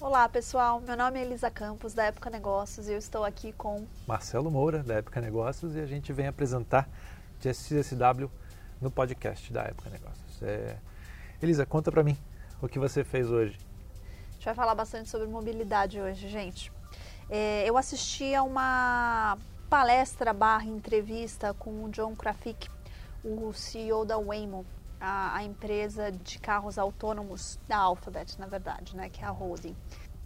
Olá 0.00 0.26
pessoal, 0.30 0.80
meu 0.80 0.96
nome 0.96 1.18
é 1.18 1.24
Elisa 1.24 1.50
Campos 1.50 1.92
da 1.92 2.04
Época 2.04 2.30
Negócios 2.30 2.88
e 2.88 2.92
eu 2.92 2.98
estou 2.98 3.22
aqui 3.22 3.52
com 3.52 3.86
Marcelo 4.06 4.50
Moura, 4.50 4.82
da 4.82 4.94
Época 4.94 5.20
Negócios, 5.20 5.76
e 5.76 5.80
a 5.80 5.86
gente 5.86 6.10
vem 6.14 6.26
apresentar 6.26 6.88
GSW 7.38 8.30
no 8.80 8.90
podcast 8.90 9.52
da 9.52 9.64
Época 9.64 9.90
Negócios. 9.90 10.42
É... 10.42 10.78
Elisa, 11.42 11.66
conta 11.66 11.92
pra 11.92 12.02
mim 12.02 12.16
o 12.62 12.66
que 12.66 12.78
você 12.78 13.04
fez 13.04 13.30
hoje. 13.30 13.67
Vai 14.48 14.54
falar 14.54 14.74
bastante 14.74 15.10
sobre 15.10 15.26
mobilidade 15.26 16.00
hoje, 16.00 16.26
gente. 16.26 16.72
É, 17.28 17.68
eu 17.68 17.76
assisti 17.76 18.34
a 18.34 18.42
uma 18.42 19.36
palestra 19.68 20.32
barra 20.32 20.64
entrevista 20.64 21.52
com 21.52 21.84
o 21.84 21.90
John 21.90 22.16
Krafik, 22.16 22.66
o 23.22 23.52
CEO 23.52 24.06
da 24.06 24.16
Waymo, 24.16 24.64
a, 24.98 25.36
a, 25.36 25.44
empresa 25.44 26.10
de 26.10 26.38
carros 26.38 26.78
autônomos 26.78 27.60
da 27.68 27.76
Alphabet, 27.76 28.40
na 28.40 28.46
verdade, 28.46 28.96
né, 28.96 29.10
que 29.10 29.22
é 29.22 29.26
a 29.26 29.30
holding. 29.30 29.76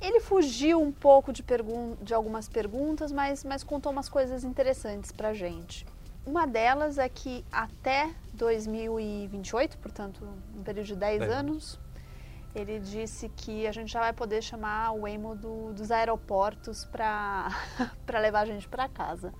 Ele 0.00 0.20
fugiu 0.20 0.80
um 0.80 0.92
pouco 0.92 1.32
de, 1.32 1.44
de 2.00 2.14
algumas 2.14 2.48
perguntas, 2.48 3.10
mas, 3.10 3.42
mas 3.42 3.64
contou 3.64 3.90
umas 3.90 4.08
coisas 4.08 4.44
interessantes 4.44 5.10
para 5.10 5.34
gente. 5.34 5.84
Uma 6.24 6.46
delas 6.46 6.96
é 6.96 7.08
que 7.08 7.44
até 7.50 8.14
2028, 8.34 9.78
portanto, 9.78 10.24
um 10.56 10.62
período 10.62 10.86
de 10.86 10.94
10 10.94 11.22
é. 11.22 11.24
anos, 11.26 11.80
ele 12.54 12.78
disse 12.78 13.28
que 13.30 13.66
a 13.66 13.72
gente 13.72 13.92
já 13.92 14.00
vai 14.00 14.12
poder 14.12 14.42
chamar 14.42 14.92
o 14.92 15.02
Waymo 15.02 15.34
do, 15.34 15.72
dos 15.72 15.90
aeroportos 15.90 16.84
para 16.84 17.50
levar 18.20 18.40
a 18.40 18.46
gente 18.46 18.68
para 18.68 18.88
casa. 18.88 19.32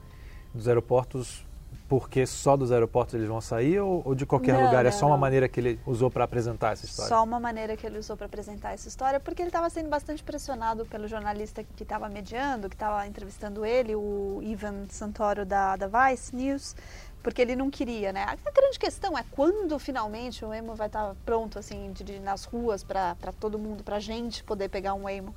Dos 0.54 0.69
aeroportos 0.69 1.44
porque 1.92 2.24
só 2.24 2.56
dos 2.56 2.72
aeroportos 2.72 3.14
eles 3.14 3.28
vão 3.28 3.38
sair 3.38 3.78
ou, 3.78 4.00
ou 4.02 4.14
de 4.14 4.24
qualquer 4.24 4.54
não, 4.54 4.64
lugar? 4.64 4.86
É 4.86 4.91
só 4.91 5.06
uma 5.06 5.19
maneira 5.19 5.46
que 5.46 5.60
ele 5.60 5.78
usou 5.86 6.10
para 6.10 6.24
apresentar 6.24 6.72
essa 6.72 6.86
história? 6.86 7.08
Só 7.10 7.22
uma 7.22 7.38
maneira 7.38 7.77
que 7.77 7.86
ele 7.86 7.98
usou 7.98 8.16
para 8.16 8.24
apresentar 8.24 8.72
essa 8.72 8.88
história, 8.88 9.20
porque 9.20 9.42
ele 9.42 9.50
estava 9.50 9.69
sendo 9.69 9.91
bastante 9.91 10.22
pressionado 10.22 10.86
pelo 10.86 11.06
jornalista 11.06 11.62
que 11.62 11.82
estava 11.82 12.08
mediando, 12.08 12.70
que 12.70 12.74
estava 12.74 13.06
entrevistando 13.06 13.62
ele, 13.62 13.94
o 13.94 14.41
Ivan 14.42 14.86
Santoro 14.88 15.44
da, 15.44 15.76
da 15.76 15.86
Vice 15.86 16.34
News, 16.34 16.74
porque 17.23 17.41
ele 17.41 17.55
não 17.55 17.70
queria, 17.70 18.12
né? 18.12 18.25
A 18.25 18.51
grande 18.51 18.78
questão 18.78 19.17
é 19.17 19.25
quando 19.31 19.78
finalmente 19.78 20.45
o 20.45 20.53
Emo 20.53 20.75
vai 20.75 20.89
estar 20.89 21.15
pronto, 21.25 21.59
assim, 21.59 21.92
nas 22.23 22.45
ruas 22.45 22.83
para 22.83 23.15
todo 23.39 23.59
mundo, 23.59 23.84
para 23.84 24.01
gente 24.01 24.42
poder 24.42 24.69
pegar 24.69 24.95
um 24.95 25.09
Emo. 25.09 25.34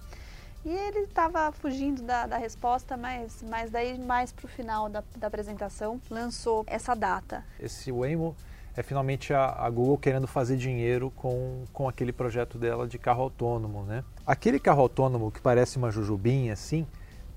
E 0.65 0.69
ele 0.69 1.01
estava 1.01 1.51
fugindo 1.51 2.01
da, 2.01 2.25
da, 2.25 2.37
resposta, 2.37 2.97
mas, 2.97 3.43
mas 3.47 3.69
daí 3.69 3.99
mais 3.99 4.31
para 4.31 4.45
o 4.45 4.47
final 4.47 4.89
da, 4.89 5.03
da, 5.15 5.27
apresentação 5.27 6.01
lançou 6.09 6.63
essa 6.65 6.95
data. 6.95 7.45
Esse 7.59 7.91
Waymo 7.91 8.35
é 8.75 8.81
finalmente 8.81 9.31
a, 9.31 9.45
a, 9.45 9.69
Google 9.69 9.95
querendo 9.95 10.25
fazer 10.25 10.57
dinheiro 10.57 11.11
com, 11.15 11.65
com 11.71 11.87
aquele 11.87 12.11
projeto 12.11 12.57
dela 12.57 12.87
de 12.87 12.97
carro 12.97 13.21
autônomo, 13.21 13.83
né? 13.83 14.03
Aquele 14.25 14.59
carro 14.59 14.81
autônomo 14.81 15.31
que 15.31 15.39
parece 15.39 15.77
uma 15.77 15.91
jujubinha 15.91 16.53
assim, 16.53 16.87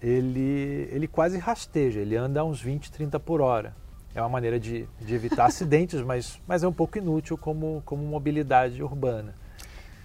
ele, 0.01 0.89
ele 0.91 1.07
quase 1.07 1.37
rasteja, 1.37 2.01
ele 2.01 2.17
anda 2.17 2.41
a 2.41 2.45
uns 2.45 2.63
20, 2.63 2.91
30 2.91 3.21
por 3.21 3.43
hora. 3.43 3.77
É 4.15 4.21
uma 4.21 4.29
maneira 4.29 4.59
de, 4.59 4.89
de 5.01 5.15
evitar 5.15 5.47
acidentes, 5.47 6.01
mas, 6.03 6.41
mas 6.47 6.63
é 6.63 6.69
um 6.69 6.73
pouco 6.73 6.99
inútil 6.99 7.37
como, 7.37 7.83
como 7.85 8.03
mobilidade 8.03 8.83
urbana. 8.83 9.35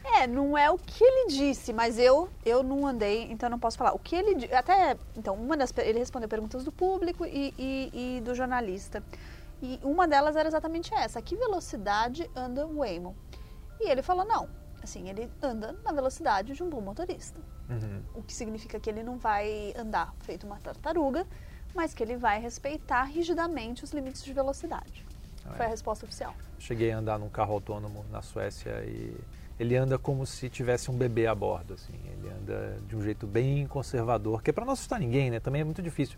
É, 0.03 0.27
não 0.27 0.57
é 0.57 0.69
o 0.69 0.77
que 0.77 1.03
ele 1.03 1.29
disse, 1.29 1.73
mas 1.73 1.97
eu 1.97 2.29
eu 2.45 2.61
não 2.61 2.85
andei, 2.85 3.31
então 3.31 3.49
não 3.49 3.57
posso 3.57 3.77
falar. 3.77 3.93
O 3.93 3.99
que 3.99 4.15
ele 4.15 4.53
até 4.53 4.97
então 5.15 5.33
uma 5.33 5.57
das 5.57 5.73
ele 5.77 5.97
respondeu 5.97 6.29
perguntas 6.29 6.63
do 6.63 6.71
público 6.71 7.25
e, 7.25 7.53
e, 7.57 8.17
e 8.17 8.21
do 8.21 8.35
jornalista 8.35 9.01
e 9.61 9.79
uma 9.81 10.05
delas 10.05 10.35
era 10.35 10.47
exatamente 10.47 10.93
essa: 10.93 11.19
a 11.19 11.21
que 11.21 11.37
velocidade 11.37 12.29
anda 12.35 12.67
o 12.67 12.79
Waymo? 12.79 13.15
E 13.79 13.89
ele 13.89 14.01
falou 14.01 14.25
não, 14.25 14.49
assim 14.83 15.09
ele 15.09 15.31
anda 15.41 15.73
na 15.83 15.93
velocidade 15.93 16.53
de 16.53 16.61
um 16.61 16.69
bom 16.69 16.81
motorista, 16.81 17.39
uhum. 17.69 18.03
o 18.13 18.21
que 18.21 18.33
significa 18.33 18.79
que 18.79 18.89
ele 18.89 19.03
não 19.03 19.17
vai 19.17 19.73
andar 19.77 20.13
feito 20.19 20.45
uma 20.45 20.57
tartaruga, 20.57 21.25
mas 21.75 21.93
que 21.93 22.03
ele 22.03 22.17
vai 22.17 22.39
respeitar 22.39 23.03
rigidamente 23.03 23.83
os 23.83 23.91
limites 23.91 24.23
de 24.23 24.33
velocidade. 24.33 25.05
Ah, 25.45 25.53
Foi 25.55 25.65
a 25.65 25.69
resposta 25.69 26.05
oficial. 26.05 26.33
Cheguei 26.59 26.91
a 26.91 26.97
andar 26.97 27.19
num 27.19 27.29
carro 27.29 27.53
autônomo 27.53 28.05
na 28.11 28.21
Suécia 28.21 28.83
e 28.85 29.15
ele 29.59 29.75
anda 29.75 29.97
como 29.97 30.25
se 30.25 30.49
tivesse 30.49 30.89
um 30.89 30.97
bebê 30.97 31.27
a 31.27 31.35
bordo, 31.35 31.73
assim. 31.73 31.93
Ele 32.05 32.29
anda 32.29 32.77
de 32.87 32.95
um 32.95 33.01
jeito 33.01 33.27
bem 33.27 33.67
conservador, 33.67 34.41
que 34.41 34.49
é 34.49 34.53
para 34.53 34.65
não 34.65 34.73
assustar 34.73 34.99
ninguém, 34.99 35.29
né? 35.29 35.39
Também 35.39 35.61
é 35.61 35.65
muito 35.65 35.81
difícil 35.81 36.17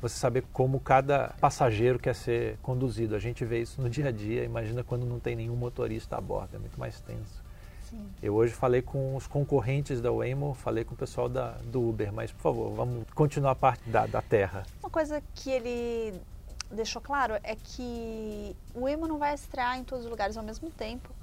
você 0.00 0.16
saber 0.16 0.44
como 0.52 0.80
cada 0.80 1.34
passageiro 1.40 1.98
quer 1.98 2.14
ser 2.14 2.58
conduzido. 2.62 3.14
A 3.14 3.18
gente 3.18 3.44
vê 3.44 3.60
isso 3.60 3.80
no 3.80 3.88
dia 3.88 4.08
a 4.08 4.12
dia, 4.12 4.44
imagina 4.44 4.82
quando 4.82 5.06
não 5.06 5.18
tem 5.20 5.36
nenhum 5.36 5.56
motorista 5.56 6.16
a 6.16 6.20
bordo, 6.20 6.56
é 6.56 6.58
muito 6.58 6.78
mais 6.78 7.00
tenso. 7.00 7.43
Sim. 7.94 8.10
Eu 8.22 8.34
hoje 8.34 8.52
falei 8.52 8.82
com 8.82 9.14
os 9.16 9.26
concorrentes 9.26 10.00
da 10.00 10.10
Waymo, 10.10 10.54
falei 10.54 10.84
com 10.84 10.94
o 10.94 10.96
pessoal 10.96 11.28
da, 11.28 11.52
do 11.64 11.88
Uber, 11.88 12.12
mas 12.12 12.32
por 12.32 12.40
favor, 12.40 12.74
vamos 12.74 13.04
continuar 13.14 13.52
a 13.52 13.54
parte 13.54 13.88
da, 13.88 14.06
da 14.06 14.20
terra. 14.20 14.64
Uma 14.82 14.90
coisa 14.90 15.22
que 15.34 15.50
ele 15.50 16.20
deixou 16.70 17.00
claro 17.00 17.34
é 17.42 17.54
que 17.54 18.56
o 18.74 18.80
Waymo 18.80 19.06
não 19.06 19.18
vai 19.18 19.34
estrear 19.34 19.78
em 19.78 19.84
todos 19.84 20.04
os 20.04 20.10
lugares 20.10 20.36
ao 20.36 20.42
mesmo 20.42 20.70
tempo 20.70 21.14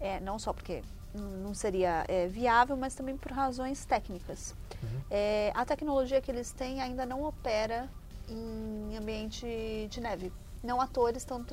é, 0.00 0.18
não 0.18 0.38
só 0.38 0.52
porque 0.52 0.82
não 1.14 1.52
seria 1.52 2.04
é, 2.08 2.26
viável, 2.26 2.76
mas 2.76 2.94
também 2.94 3.16
por 3.16 3.30
razões 3.30 3.84
técnicas. 3.84 4.54
Uhum. 4.82 5.00
É, 5.10 5.52
a 5.54 5.64
tecnologia 5.64 6.20
que 6.20 6.30
eles 6.30 6.50
têm 6.52 6.80
ainda 6.80 7.04
não 7.04 7.22
opera 7.22 7.88
em 8.28 8.96
ambiente 8.96 9.46
de 9.90 10.00
neve. 10.00 10.32
Não 10.62 10.80
atores 10.80 11.22
estão 11.22 11.44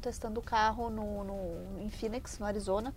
testando 0.00 0.40
o 0.40 0.42
carro 0.42 0.90
no, 0.90 1.24
no, 1.24 1.80
em 1.80 1.88
Phoenix, 1.88 2.38
no 2.38 2.46
Arizona, 2.46 2.92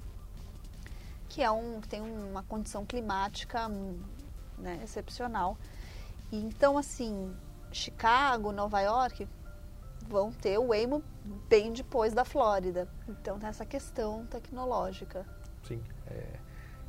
que 1.29 1.41
é 1.41 1.50
um 1.51 1.79
tem 1.79 2.01
uma 2.01 2.44
condição 2.44 2.85
climática 2.85 3.69
né, 4.57 4.79
excepcional. 4.84 5.57
E, 6.31 6.38
então, 6.38 6.78
assim, 6.78 7.34
Chicago, 7.72 8.51
Nova 8.51 8.81
York, 8.81 9.28
vão 10.07 10.31
ter 10.31 10.57
o 10.57 10.68
Waymo 10.68 11.03
bem 11.47 11.72
depois 11.72 12.13
da 12.13 12.25
Flórida. 12.25 12.88
Então 13.07 13.39
tem 13.39 13.47
essa 13.47 13.66
questão 13.66 14.25
tecnológica. 14.25 15.25
Sim, 15.63 15.81
é, 16.07 16.25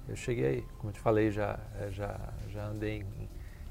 eu 0.08 0.16
cheguei, 0.16 0.64
como 0.78 0.88
eu 0.88 0.94
te 0.94 1.00
falei, 1.00 1.30
já, 1.30 1.58
é, 1.78 1.90
já, 1.90 2.18
já 2.48 2.66
andei 2.66 3.04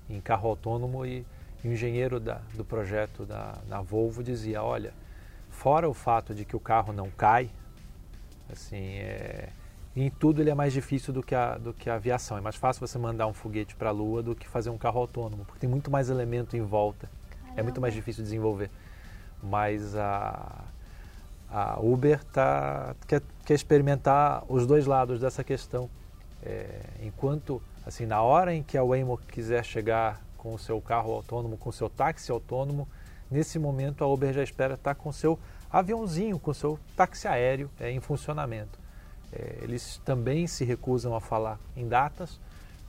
em, 0.08 0.16
em 0.18 0.22
carro 0.22 0.50
autônomo 0.50 1.06
e, 1.06 1.25
o 1.62 1.68
engenheiro 1.68 2.22
da, 2.22 2.35
do 2.53 2.63
projeto 2.63 3.25
da, 3.25 3.58
da 3.68 3.81
Volvo 3.81 4.24
dizia, 4.24 4.63
olha, 4.63 4.94
fora 5.50 5.90
o 5.90 5.94
fato 5.94 6.34
de 6.34 6.46
que 6.46 6.56
o 6.56 6.59
carro 6.59 6.94
não 6.94 7.09
cai, 7.12 7.52
assim, 8.50 9.00
é, 9.00 9.50
em 10.03 10.09
tudo 10.09 10.41
ele 10.41 10.49
é 10.49 10.55
mais 10.55 10.73
difícil 10.73 11.13
do 11.13 11.23
que, 11.23 11.35
a, 11.35 11.57
do 11.57 11.73
que 11.73 11.89
a 11.89 11.95
aviação. 11.95 12.37
É 12.37 12.41
mais 12.41 12.55
fácil 12.55 12.85
você 12.85 12.97
mandar 12.97 13.27
um 13.27 13.33
foguete 13.33 13.75
para 13.75 13.89
a 13.89 13.91
Lua 13.91 14.21
do 14.21 14.35
que 14.35 14.47
fazer 14.47 14.69
um 14.69 14.77
carro 14.77 14.99
autônomo, 14.99 15.45
porque 15.45 15.59
tem 15.59 15.69
muito 15.69 15.89
mais 15.89 16.09
elemento 16.09 16.55
em 16.55 16.61
volta. 16.61 17.09
Caramba. 17.29 17.59
É 17.59 17.63
muito 17.63 17.81
mais 17.81 17.93
difícil 17.93 18.23
desenvolver 18.23 18.69
mas 19.41 19.95
a, 19.95 20.63
a 21.49 21.79
Uber 21.79 22.23
tá, 22.25 22.95
quer, 23.07 23.21
quer 23.45 23.53
experimentar 23.53 24.43
os 24.47 24.65
dois 24.65 24.85
lados 24.85 25.19
dessa 25.19 25.43
questão. 25.43 25.89
É, 26.43 26.81
enquanto, 27.01 27.61
assim, 27.85 28.05
na 28.05 28.21
hora 28.21 28.53
em 28.53 28.63
que 28.63 28.77
a 28.77 28.83
Waymo 28.83 29.17
quiser 29.17 29.63
chegar 29.63 30.21
com 30.37 30.53
o 30.53 30.59
seu 30.59 30.79
carro 30.79 31.11
autônomo, 31.13 31.57
com 31.57 31.69
o 31.69 31.73
seu 31.73 31.89
táxi 31.89 32.31
autônomo, 32.31 32.87
nesse 33.29 33.59
momento 33.59 34.03
a 34.03 34.07
Uber 34.07 34.33
já 34.33 34.43
espera 34.43 34.75
estar 34.75 34.95
com 34.95 35.09
o 35.09 35.13
seu 35.13 35.37
aviãozinho, 35.71 36.39
com 36.39 36.51
o 36.51 36.53
seu 36.53 36.79
táxi 36.95 37.27
aéreo 37.27 37.69
é, 37.79 37.91
em 37.91 37.99
funcionamento. 37.99 38.78
É, 39.31 39.59
eles 39.61 40.02
também 40.03 40.47
se 40.47 40.64
recusam 40.66 41.16
a 41.16 41.22
falar 41.22 41.59
em 41.76 41.87
datas, 41.87 42.40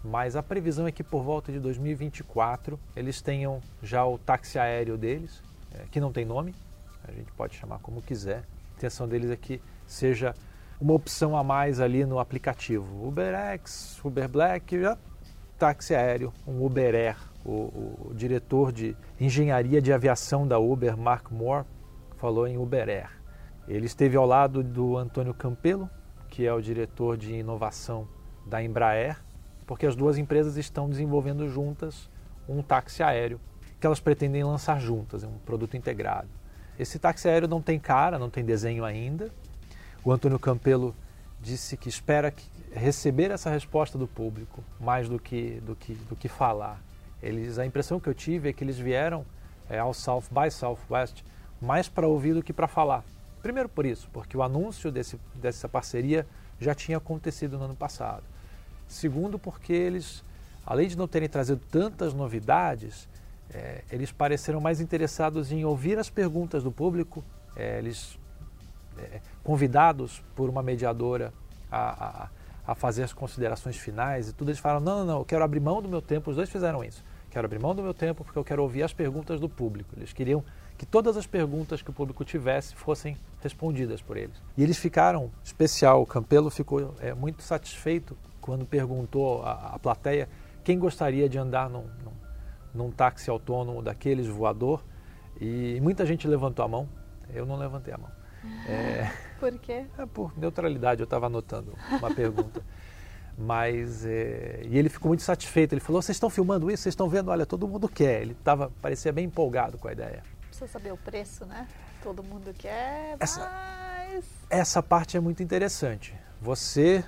mas 0.02 0.36
a 0.36 0.42
previsão 0.42 0.86
é 0.86 0.92
que 0.92 1.04
por 1.04 1.22
volta 1.22 1.52
de 1.52 1.60
2024 1.60 2.78
eles 2.96 3.20
tenham 3.20 3.60
já 3.82 4.04
o 4.04 4.18
táxi 4.18 4.58
aéreo 4.58 4.96
deles, 4.96 5.42
é, 5.74 5.84
que 5.90 6.00
não 6.00 6.12
tem 6.12 6.24
nome, 6.24 6.54
a 7.06 7.12
gente 7.12 7.30
pode 7.32 7.54
chamar 7.56 7.78
como 7.80 8.00
quiser. 8.00 8.38
A 8.38 8.76
intenção 8.76 9.06
deles 9.06 9.30
é 9.30 9.36
que 9.36 9.60
seja 9.86 10.34
uma 10.80 10.94
opção 10.94 11.36
a 11.36 11.44
mais 11.44 11.80
ali 11.80 12.06
no 12.06 12.18
aplicativo. 12.18 13.06
UberX, 13.06 14.02
Uber 14.02 14.28
Black, 14.28 14.76
táxi 15.58 15.94
aéreo, 15.94 16.32
um 16.46 16.64
Uber 16.64 16.94
Air. 16.94 17.16
O, 17.44 18.08
o, 18.10 18.12
diretor 18.14 18.70
de 18.70 18.96
engenharia 19.18 19.80
de 19.80 19.92
aviação 19.92 20.46
da 20.46 20.58
Uber, 20.58 20.96
Mark 20.96 21.30
Moore, 21.30 21.64
falou 22.16 22.46
em 22.46 22.58
Uber 22.58 22.88
Air. 22.88 23.10
Ele 23.68 23.86
esteve 23.86 24.16
ao 24.16 24.26
lado 24.26 24.62
do 24.62 24.96
Antônio 24.96 25.32
Campelo, 25.32 25.88
que 26.30 26.46
é 26.46 26.52
o 26.54 26.60
diretor 26.60 27.16
de 27.16 27.34
inovação 27.34 28.08
da 28.46 28.62
Embraer, 28.62 29.18
porque 29.66 29.84
as 29.86 29.94
duas 29.94 30.16
empresas 30.16 30.56
estão 30.56 30.88
desenvolvendo 30.88 31.48
juntas 31.48 32.08
um 32.48 32.62
táxi 32.62 33.02
aéreo 33.02 33.40
que 33.80 33.86
elas 33.86 33.98
pretendem 33.98 34.44
lançar 34.44 34.78
juntas, 34.78 35.24
é 35.24 35.26
um 35.26 35.38
produto 35.38 35.76
integrado. 35.76 36.28
Esse 36.78 36.98
táxi 36.98 37.28
aéreo 37.28 37.48
não 37.48 37.62
tem 37.62 37.78
cara, 37.78 38.18
não 38.18 38.28
tem 38.28 38.44
desenho 38.44 38.84
ainda. 38.84 39.30
O 40.04 40.12
Antônio 40.12 40.38
Campelo 40.38 40.94
disse 41.40 41.76
que 41.76 41.88
espera 41.88 42.30
que 42.30 42.44
receber 42.72 43.30
essa 43.30 43.50
resposta 43.50 43.96
do 43.96 44.06
público 44.06 44.62
mais 44.78 45.08
do 45.08 45.18
que, 45.18 45.60
do 45.60 45.74
que, 45.74 45.94
do 45.94 46.14
que 46.14 46.28
falar. 46.28 46.80
Eles, 47.22 47.58
a 47.58 47.64
impressão 47.64 47.98
que 47.98 48.08
eu 48.08 48.14
tive 48.14 48.50
é 48.50 48.52
que 48.52 48.62
eles 48.62 48.78
vieram 48.78 49.24
é, 49.68 49.78
ao 49.78 49.94
South 49.94 50.24
by 50.30 50.50
Southwest 50.50 51.24
mais 51.60 51.88
para 51.88 52.06
ouvir 52.06 52.34
do 52.34 52.42
que 52.42 52.52
para 52.52 52.68
falar. 52.68 53.04
Primeiro 53.42 53.68
por 53.68 53.86
isso, 53.86 54.08
porque 54.12 54.36
o 54.36 54.42
anúncio 54.42 54.92
desse, 54.92 55.18
dessa 55.34 55.68
parceria 55.68 56.26
já 56.60 56.74
tinha 56.74 56.98
acontecido 56.98 57.58
no 57.58 57.64
ano 57.64 57.76
passado. 57.76 58.22
Segundo, 58.86 59.38
porque 59.38 59.72
eles, 59.72 60.22
além 60.66 60.88
de 60.88 60.96
não 60.96 61.08
terem 61.08 61.28
trazido 61.28 61.60
tantas 61.70 62.12
novidades, 62.12 63.08
é, 63.52 63.82
eles 63.90 64.12
pareceram 64.12 64.60
mais 64.60 64.80
interessados 64.80 65.50
em 65.50 65.64
ouvir 65.64 65.98
as 65.98 66.10
perguntas 66.10 66.62
do 66.62 66.70
público. 66.70 67.24
É, 67.56 67.78
eles, 67.78 68.18
é, 68.98 69.20
convidados 69.42 70.22
por 70.36 70.48
uma 70.48 70.62
mediadora 70.62 71.32
a, 71.70 72.04
a, 72.04 72.72
a, 72.72 72.74
fazer 72.74 73.02
as 73.02 73.12
considerações 73.12 73.76
finais 73.76 74.28
e 74.28 74.32
tudo, 74.32 74.50
eles 74.50 74.60
falaram: 74.60 74.80
não, 74.80 74.98
não, 74.98 75.06
não, 75.06 75.18
eu 75.20 75.24
quero 75.24 75.42
abrir 75.42 75.60
mão 75.60 75.80
do 75.80 75.88
meu 75.88 76.02
tempo. 76.02 76.30
Os 76.30 76.36
dois 76.36 76.50
fizeram 76.50 76.84
isso. 76.84 77.02
Quero 77.30 77.46
abrir 77.46 77.58
mão 77.58 77.74
do 77.74 77.82
meu 77.82 77.94
tempo 77.94 78.24
porque 78.24 78.38
eu 78.38 78.44
quero 78.44 78.62
ouvir 78.62 78.82
as 78.82 78.92
perguntas 78.92 79.40
do 79.40 79.48
público. 79.48 79.94
Eles 79.96 80.12
queriam 80.12 80.44
que 80.80 80.86
todas 80.86 81.14
as 81.14 81.26
perguntas 81.26 81.82
que 81.82 81.90
o 81.90 81.92
público 81.92 82.24
tivesse 82.24 82.74
fossem 82.74 83.14
respondidas 83.42 84.00
por 84.00 84.16
eles. 84.16 84.34
E 84.56 84.62
eles 84.62 84.78
ficaram, 84.78 85.30
especial, 85.44 86.00
o 86.00 86.06
Campelo 86.06 86.48
ficou 86.48 86.94
é, 87.00 87.12
muito 87.12 87.42
satisfeito 87.42 88.16
quando 88.40 88.64
perguntou 88.64 89.42
à, 89.42 89.74
à 89.74 89.78
plateia 89.78 90.26
quem 90.64 90.78
gostaria 90.78 91.28
de 91.28 91.36
andar 91.36 91.68
num, 91.68 91.84
num, 92.02 92.12
num 92.72 92.90
táxi 92.90 93.28
autônomo 93.28 93.82
daqueles 93.82 94.26
voador. 94.26 94.82
E 95.38 95.78
muita 95.82 96.06
gente 96.06 96.26
levantou 96.26 96.64
a 96.64 96.68
mão, 96.68 96.88
eu 97.28 97.44
não 97.44 97.58
levantei 97.58 97.92
a 97.92 97.98
mão. 97.98 98.10
É, 98.66 99.12
por 99.38 99.52
quê? 99.58 99.84
É 99.98 100.06
por 100.06 100.32
neutralidade, 100.38 101.02
eu 101.02 101.04
estava 101.04 101.26
anotando 101.26 101.74
uma 101.90 102.14
pergunta. 102.14 102.62
Mas, 103.36 104.06
é, 104.06 104.62
e 104.64 104.78
ele 104.78 104.88
ficou 104.88 105.10
muito 105.10 105.22
satisfeito. 105.22 105.74
Ele 105.74 105.80
falou: 105.82 106.00
Vocês 106.00 106.16
estão 106.16 106.30
filmando 106.30 106.70
isso? 106.70 106.84
Vocês 106.84 106.94
estão 106.94 107.08
vendo? 107.08 107.30
Olha, 107.30 107.44
todo 107.44 107.68
mundo 107.68 107.86
quer. 107.86 108.22
Ele 108.22 108.34
tava, 108.42 108.72
parecia 108.80 109.12
bem 109.12 109.26
empolgado 109.26 109.76
com 109.76 109.86
a 109.86 109.92
ideia 109.92 110.22
precisa 110.60 110.78
saber 110.78 110.92
o 110.92 110.96
preço, 110.96 111.46
né? 111.46 111.66
Todo 112.02 112.22
mundo 112.22 112.52
quer, 112.56 113.16
essa, 113.18 113.40
mas... 113.40 114.24
Essa 114.50 114.82
parte 114.82 115.16
é 115.16 115.20
muito 115.20 115.42
interessante. 115.42 116.14
Você, 116.40 117.04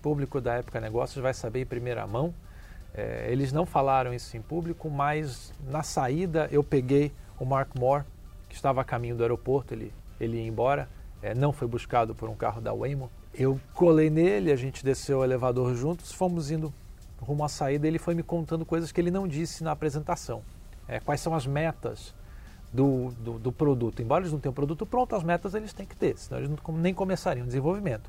público 0.00 0.40
da 0.40 0.54
Época 0.54 0.80
Negócios, 0.80 1.22
vai 1.22 1.34
saber 1.34 1.60
em 1.60 1.66
primeira 1.66 2.06
mão. 2.06 2.34
É, 2.94 3.26
eles 3.30 3.52
não 3.52 3.66
falaram 3.66 4.12
isso 4.12 4.36
em 4.36 4.42
público, 4.42 4.90
mas 4.90 5.52
na 5.68 5.82
saída 5.82 6.48
eu 6.50 6.64
peguei 6.64 7.12
o 7.38 7.44
Mark 7.44 7.70
Moore, 7.78 8.04
que 8.48 8.54
estava 8.54 8.80
a 8.80 8.84
caminho 8.84 9.16
do 9.16 9.22
aeroporto, 9.22 9.74
ele, 9.74 9.92
ele 10.18 10.38
ia 10.38 10.46
embora, 10.46 10.88
é, 11.22 11.34
não 11.34 11.52
foi 11.52 11.68
buscado 11.68 12.14
por 12.14 12.28
um 12.28 12.34
carro 12.34 12.60
da 12.60 12.72
Waymo. 12.72 13.10
Eu 13.32 13.60
colei 13.74 14.10
nele, 14.10 14.50
a 14.50 14.56
gente 14.56 14.84
desceu 14.84 15.18
o 15.18 15.24
elevador 15.24 15.74
juntos, 15.74 16.12
fomos 16.12 16.50
indo 16.50 16.72
rumo 17.20 17.44
à 17.44 17.48
saída. 17.48 17.86
Ele 17.86 17.98
foi 17.98 18.14
me 18.14 18.22
contando 18.22 18.66
coisas 18.66 18.90
que 18.90 19.00
ele 19.00 19.10
não 19.10 19.28
disse 19.28 19.62
na 19.62 19.70
apresentação. 19.70 20.42
É, 20.88 20.98
quais 20.98 21.20
são 21.20 21.32
as 21.34 21.46
metas 21.46 22.12
do, 22.72 23.10
do, 23.18 23.38
do, 23.38 23.52
produto. 23.52 24.00
Embora 24.00 24.22
eles 24.22 24.32
não 24.32 24.38
tenham 24.38 24.52
produto 24.52 24.86
pronto, 24.86 25.14
as 25.16 25.22
metas 25.22 25.54
eles 25.54 25.72
têm 25.72 25.86
que 25.86 25.96
ter, 25.96 26.16
senão 26.16 26.40
eles 26.40 26.50
não, 26.50 26.76
nem 26.76 26.94
começariam 26.94 27.44
o 27.44 27.46
desenvolvimento. 27.46 28.08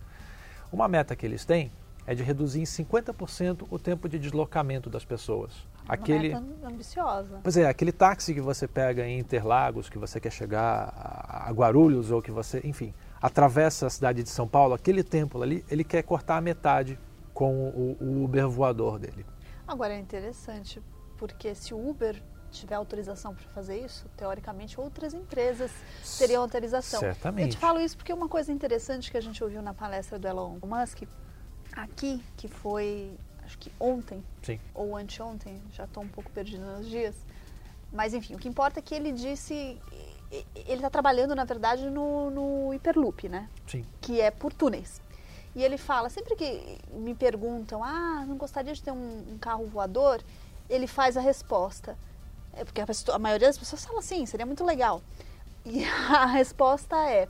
Uma 0.72 0.88
meta 0.88 1.16
que 1.16 1.26
eles 1.26 1.44
têm 1.46 1.72
é 2.06 2.16
de 2.16 2.24
reduzir 2.24 2.62
em 2.62 2.64
50% 2.64 3.68
o 3.70 3.80
tempo 3.80 4.08
de 4.08 4.18
deslocamento 4.18 4.90
das 4.90 5.06
pessoas. 5.06 5.52
Uma 5.86 5.94
aquele, 5.96 6.30
meta 6.30 6.68
ambiciosa. 6.68 7.40
Pois 7.44 7.58
é, 7.58 7.68
aquele 7.68 7.92
táxi 7.92 8.34
que 8.34 8.42
você 8.42 8.68
pega 8.68 9.06
em 9.06 9.20
Interlagos, 9.20 9.90
que 9.90 9.98
você 9.98 10.20
quer 10.20 10.32
chegar 10.32 10.94
a 11.28 11.52
Guarulhos 11.52 12.12
ou 12.12 12.22
que 12.22 12.32
você, 12.32 12.62
enfim, 12.64 12.94
atravessa 13.22 13.88
a 13.88 13.90
cidade 13.90 14.24
de 14.24 14.30
São 14.30 14.48
Paulo, 14.48 14.74
aquele 14.74 15.04
tempo 15.04 15.42
ali, 15.42 15.64
ele 15.70 15.84
quer 15.84 16.04
cortar 16.04 16.38
a 16.38 16.42
metade 16.42 16.98
com 17.34 17.70
o, 17.70 17.98
o 18.00 18.24
Uber 18.24 18.48
voador 18.50 19.00
dele. 19.00 19.26
Agora 19.68 19.94
é 19.94 20.00
interessante, 20.00 20.82
porque 21.18 21.54
se 21.56 21.74
o 21.74 21.90
Uber 21.90 22.22
tiver 22.52 22.76
autorização 22.76 23.34
para 23.34 23.48
fazer 23.50 23.84
isso, 23.84 24.06
teoricamente 24.18 24.80
outras 24.80 25.14
empresas 25.14 25.72
teriam 26.18 26.42
autorização. 26.42 27.00
Certamente. 27.00 27.48
Eu 27.48 27.52
te 27.52 27.58
falo 27.58 27.80
isso 27.80 27.98
porque 27.98 28.12
uma 28.12 28.28
coisa 28.28 28.52
interessante 28.52 29.10
que 29.10 29.18
a 29.18 29.22
gente 29.22 29.44
ouviu 29.44 29.62
na 29.62 29.74
palestra 29.74 30.20
do 30.20 30.28
Elon 30.28 30.58
Musk 30.64 31.04
aqui, 31.74 32.24
que 32.38 32.48
foi 32.48 33.18
acho 33.44 33.58
que 33.58 33.72
ontem 33.80 34.24
Sim. 34.44 34.60
ou 34.74 34.96
anteontem, 34.96 35.62
já 35.74 35.86
estou 35.86 36.04
um 36.04 36.08
pouco 36.08 36.30
perdido 36.32 36.64
nos 36.64 36.88
dias, 36.88 37.16
mas 37.92 38.14
enfim, 38.14 38.36
o 38.36 38.38
que 38.38 38.48
importa 38.48 38.80
é 38.80 38.82
que 38.82 38.94
ele 38.94 39.12
disse 39.12 39.78
ele 40.56 40.76
está 40.76 40.90
trabalhando 40.90 41.36
na 41.36 41.44
verdade 41.44 41.90
no, 41.90 42.30
no 42.30 42.70
Hyperloop, 42.70 43.28
né? 43.28 43.50
Sim. 43.68 43.86
Que 44.00 44.22
é 44.22 44.32
por 44.32 44.54
túneis. 44.54 45.02
E 45.54 45.62
ele 45.62 45.78
fala, 45.78 46.10
sempre 46.10 46.36
que 46.36 46.78
me 46.94 47.14
perguntam, 47.14 47.84
ah, 47.84 48.24
não 48.26 48.38
gostaria 48.38 48.74
de 48.74 48.82
ter 48.82 48.92
um, 48.92 49.34
um 49.34 49.38
carro 49.38 49.66
voador, 49.66 50.22
ele 50.70 50.88
faz 50.88 51.18
a 51.18 51.22
resposta 51.22 51.98
é 52.54 52.64
porque 52.64 52.82
a, 52.82 52.88
pessoa, 52.88 53.16
a 53.16 53.20
maioria 53.20 53.48
das 53.48 53.58
pessoas 53.58 53.86
fala 53.86 54.00
assim, 54.00 54.26
seria 54.26 54.46
muito 54.46 54.64
legal. 54.64 55.02
E 55.66 55.84
a 56.10 56.26
resposta 56.26 56.96
é: 57.10 57.28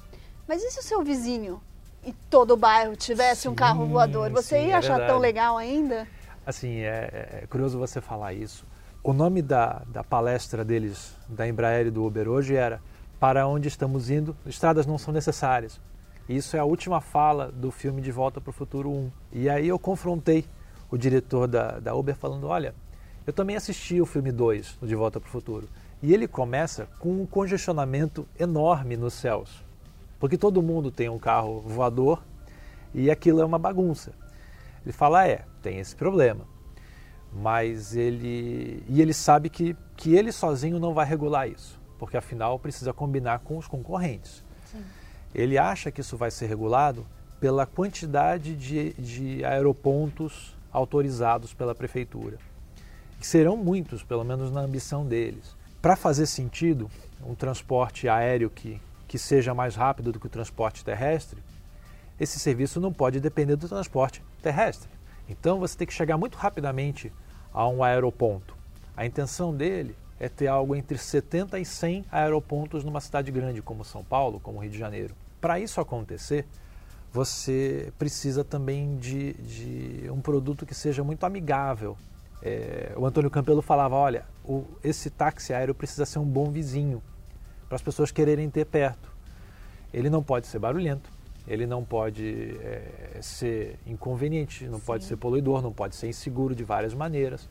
mas 0.47 0.62
e 0.63 0.71
se 0.71 0.79
o 0.79 0.83
seu 0.83 1.03
vizinho 1.03 1.62
e 2.06 2.13
todo 2.29 2.51
o 2.51 2.57
bairro 2.57 2.95
tivesse 2.95 3.44
sim, 3.44 3.47
um 3.47 3.56
carro 3.56 3.85
voador? 3.85 4.29
Você 4.31 4.59
sim, 4.59 4.68
ia 4.68 4.73
é 4.73 4.77
achar 4.77 4.97
verdade. 4.97 5.12
tão 5.12 5.19
legal 5.19 5.57
ainda? 5.57 6.07
Assim, 6.45 6.79
é, 6.79 7.41
é, 7.44 7.47
curioso 7.47 7.77
você 7.77 8.01
falar 8.01 8.33
isso. 8.33 8.65
O 9.03 9.13
nome 9.13 9.41
da, 9.41 9.81
da 9.88 10.03
palestra 10.03 10.63
deles, 10.63 11.15
da 11.27 11.47
Embraer 11.47 11.88
e 11.88 11.91
do 11.91 12.06
Uber 12.06 12.27
hoje 12.27 12.56
era 12.56 12.81
Para 13.19 13.47
onde 13.47 13.68
estamos 13.68 14.09
indo, 14.09 14.35
estradas 14.45 14.85
não 14.85 14.97
são 14.97 15.13
necessárias. 15.13 15.79
Isso 16.27 16.56
é 16.56 16.59
a 16.59 16.65
última 16.65 17.01
fala 17.01 17.51
do 17.51 17.71
filme 17.71 18.01
De 18.01 18.12
Volta 18.12 18.39
para 18.39 18.50
o 18.50 18.53
Futuro 18.53 18.89
1. 18.89 19.12
E 19.33 19.50
aí 19.50 19.68
eu 19.68 19.77
confrontei 19.77 20.45
o 20.89 20.97
diretor 20.97 21.47
da, 21.47 21.79
da 21.79 21.95
Uber 21.95 22.15
falando, 22.15 22.47
olha, 22.47 22.75
eu 23.25 23.31
também 23.31 23.56
assisti 23.56 24.01
o 24.01 24.06
filme 24.06 24.31
2, 24.31 24.79
De 24.81 24.95
Volta 24.95 25.19
para 25.19 25.27
o 25.27 25.31
Futuro. 25.31 25.69
E 26.01 26.12
ele 26.12 26.27
começa 26.27 26.88
com 26.97 27.21
um 27.21 27.25
congestionamento 27.25 28.27
enorme 28.39 28.97
nos 28.97 29.13
céus. 29.13 29.63
Porque 30.19 30.38
todo 30.38 30.62
mundo 30.63 30.89
tem 30.89 31.07
um 31.07 31.19
carro 31.19 31.59
voador 31.59 32.23
e 32.94 33.12
aquilo 33.12 33.39
é 33.39 33.45
uma 33.45 33.59
bagunça. 33.59 34.12
Ele 34.83 34.91
fala, 34.91 35.27
é, 35.27 35.45
tem 35.62 35.77
esse 35.77 35.95
problema. 35.95 36.45
Mas 37.31 37.95
ele. 37.95 38.83
E 38.89 39.01
ele 39.01 39.13
sabe 39.13 39.50
que, 39.50 39.75
que 39.95 40.15
ele 40.15 40.31
sozinho 40.31 40.79
não 40.79 40.94
vai 40.94 41.06
regular 41.06 41.47
isso. 41.47 41.79
Porque 42.00 42.18
afinal 42.18 42.57
precisa 42.57 42.91
combinar 42.91 43.39
com 43.39 43.57
os 43.57 43.68
concorrentes. 43.68 44.44
Sim. 44.65 44.83
Ele 45.33 45.57
acha 45.57 45.91
que 45.91 46.01
isso 46.01 46.18
vai 46.18 46.31
ser 46.31 46.47
regulado 46.47 47.06
pela 47.39 47.65
quantidade 47.68 48.56
de, 48.56 48.94
de 48.94 49.45
aeropontos 49.45 50.57
autorizados 50.73 51.54
pela 51.54 51.75
prefeitura 51.75 52.37
que 53.21 53.28
serão 53.28 53.56
muitos, 53.56 54.01
pelo 54.01 54.23
menos 54.23 54.51
na 54.51 54.61
ambição 54.61 55.06
deles. 55.06 55.56
Para 55.80 55.95
fazer 55.95 56.25
sentido, 56.25 56.90
um 57.23 57.35
transporte 57.35 58.09
aéreo 58.09 58.49
que, 58.49 58.81
que 59.07 59.19
seja 59.19 59.54
mais 59.54 59.75
rápido 59.75 60.11
do 60.11 60.19
que 60.19 60.25
o 60.25 60.30
transporte 60.30 60.83
terrestre, 60.83 61.40
esse 62.19 62.40
serviço 62.40 62.80
não 62.80 62.92
pode 62.92 63.19
depender 63.19 63.56
do 63.56 63.69
transporte 63.69 64.23
terrestre. 64.42 64.90
Então 65.30 65.59
você 65.59 65.78
tem 65.78 65.85
que 65.85 65.94
chegar 65.94 66.18
muito 66.18 66.35
rapidamente 66.35 67.13
a 67.54 67.68
um 67.68 67.83
aeroponto. 67.83 68.56
A 68.97 69.06
intenção 69.06 69.56
dele 69.56 69.95
é 70.19 70.28
ter 70.28 70.47
algo 70.47 70.75
entre 70.75 70.97
70 70.97 71.59
e 71.59 71.66
100 71.66 72.06
aeropontos 72.11 72.83
numa 72.83 72.99
cidade 72.99 73.31
grande 73.31 73.61
como 73.61 73.85
São 73.85 74.04
Paulo, 74.04 74.40
como 74.40 74.59
Rio 74.59 74.71
de 74.71 74.80
Janeiro. 74.80 75.16
Para 75.40 75.59
isso 75.59 75.80
acontecer, 75.80 76.47
você 77.13 77.94
precisa 77.99 78.44
também 78.44 78.97
de, 78.97 79.33
de 79.33 80.09
um 80.09 80.21
produto 80.21 80.66
que 80.66 80.73
seja 80.73 81.04
muito 81.04 81.23
amigável 81.23 81.95
é, 82.42 82.94
o 82.98 83.06
Antônio 83.06 83.30
Campelo 83.30 83.62
falava, 83.62 83.95
olha, 83.95 84.26
o, 84.44 84.66
esse 84.83 85.10
táxi 85.10 85.54
aéreo 85.54 85.76
precisa 85.76 86.06
ser 86.06 86.19
um 86.19 86.26
bom 86.26 86.50
vizinho 86.50 87.02
para 87.68 87.76
as 87.76 87.81
pessoas 87.81 88.12
quererem 88.12 88.50
ter 88.50 88.66
perto. 88.66 89.12
Ele 89.94 90.10
não 90.10 90.24
pode 90.24 90.48
ser 90.48 90.60
barulhento, 90.60 91.12
ele 91.48 91.66
não 91.66 91.83
pode 91.83 92.57
é, 92.62 93.19
ser 93.21 93.80
inconveniente, 93.86 94.66
não 94.68 94.80
Sim. 94.80 94.86
pode 94.86 95.04
ser 95.06 95.18
poluidor, 95.18 95.62
não 95.62 95.71
pode 95.71 95.95
ser 95.95 96.07
inseguro 96.07 96.56
de 96.56 96.64
várias 96.64 96.94
maneiras. 96.94 97.50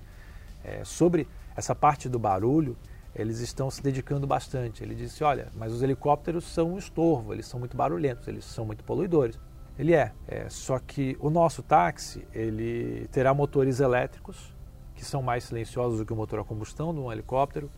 É, 0.64 0.84
sobre 0.84 1.28
essa 1.56 1.74
parte 1.74 2.08
do 2.08 2.18
barulho, 2.18 2.76
eles 3.14 3.40
estão 3.40 3.70
se 3.70 3.82
dedicando 3.82 4.26
bastante. 4.26 4.82
Ele 4.82 4.94
disse, 4.94 5.22
olha, 5.22 5.48
mas 5.54 5.72
os 5.72 5.82
helicópteros 5.82 6.44
são 6.44 6.74
um 6.74 6.78
estorvo, 6.78 7.32
eles 7.32 7.46
são 7.46 7.58
muito 7.58 7.76
barulhentos, 7.76 8.26
eles 8.28 8.44
são 8.44 8.64
muito 8.64 8.84
poluidores. 8.84 9.38
Ele 9.78 9.94
é, 9.94 10.12
é 10.28 10.48
só 10.48 10.78
que 10.78 11.16
o 11.20 11.30
nosso 11.30 11.62
táxi, 11.62 12.26
ele 12.32 13.08
terá 13.10 13.32
motores 13.32 13.80
elétricos, 13.80 14.54
que 15.00 15.06
são 15.06 15.22
mais 15.22 15.44
silenciosos 15.44 15.98
do 15.98 16.04
que 16.04 16.12
o 16.12 16.16
motor 16.16 16.40
a 16.40 16.44
combustão 16.44 16.92
de 16.92 17.00
um 17.00 17.10
helicóptero. 17.10 17.70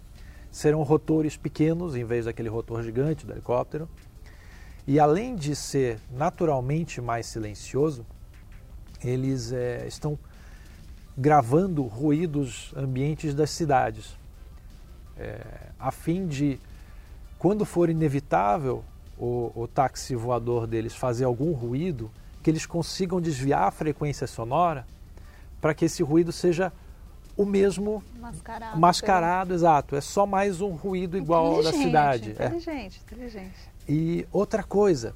Serão 0.50 0.82
rotores 0.82 1.36
pequenos 1.36 1.94
em 1.94 2.04
vez 2.04 2.24
daquele 2.24 2.48
rotor 2.48 2.82
gigante 2.82 3.24
do 3.24 3.32
helicóptero. 3.32 3.88
E 4.88 4.98
além 4.98 5.36
de 5.36 5.54
ser 5.54 6.00
naturalmente 6.10 7.00
mais 7.00 7.26
silencioso, 7.26 8.04
eles 9.04 9.52
é, 9.52 9.86
estão 9.86 10.18
gravando 11.16 11.84
ruídos 11.84 12.74
ambientes 12.76 13.34
das 13.34 13.50
cidades, 13.50 14.16
é, 15.16 15.40
a 15.78 15.92
fim 15.92 16.26
de, 16.26 16.58
quando 17.38 17.64
for 17.64 17.88
inevitável 17.88 18.82
o, 19.16 19.52
o 19.54 19.68
táxi 19.68 20.16
voador 20.16 20.66
deles 20.66 20.94
fazer 20.94 21.24
algum 21.24 21.52
ruído, 21.52 22.10
que 22.42 22.50
eles 22.50 22.66
consigam 22.66 23.20
desviar 23.20 23.68
a 23.68 23.70
frequência 23.70 24.26
sonora 24.26 24.84
para 25.60 25.72
que 25.72 25.84
esse 25.84 26.02
ruído 26.02 26.32
seja 26.32 26.72
o 27.36 27.44
mesmo 27.44 28.02
Mascarado. 28.20 28.78
mascarado, 28.78 29.54
exato. 29.54 29.96
É 29.96 30.00
só 30.00 30.26
mais 30.26 30.60
um 30.60 30.70
ruído 30.70 31.16
igual 31.16 31.46
ao 31.46 31.62
da 31.62 31.70
Inteligente, 31.70 31.84
cidade. 31.86 32.36
É. 32.38 32.46
Inteligente, 32.46 33.00
inteligente. 33.04 33.72
E 33.88 34.26
outra 34.32 34.62
coisa, 34.62 35.14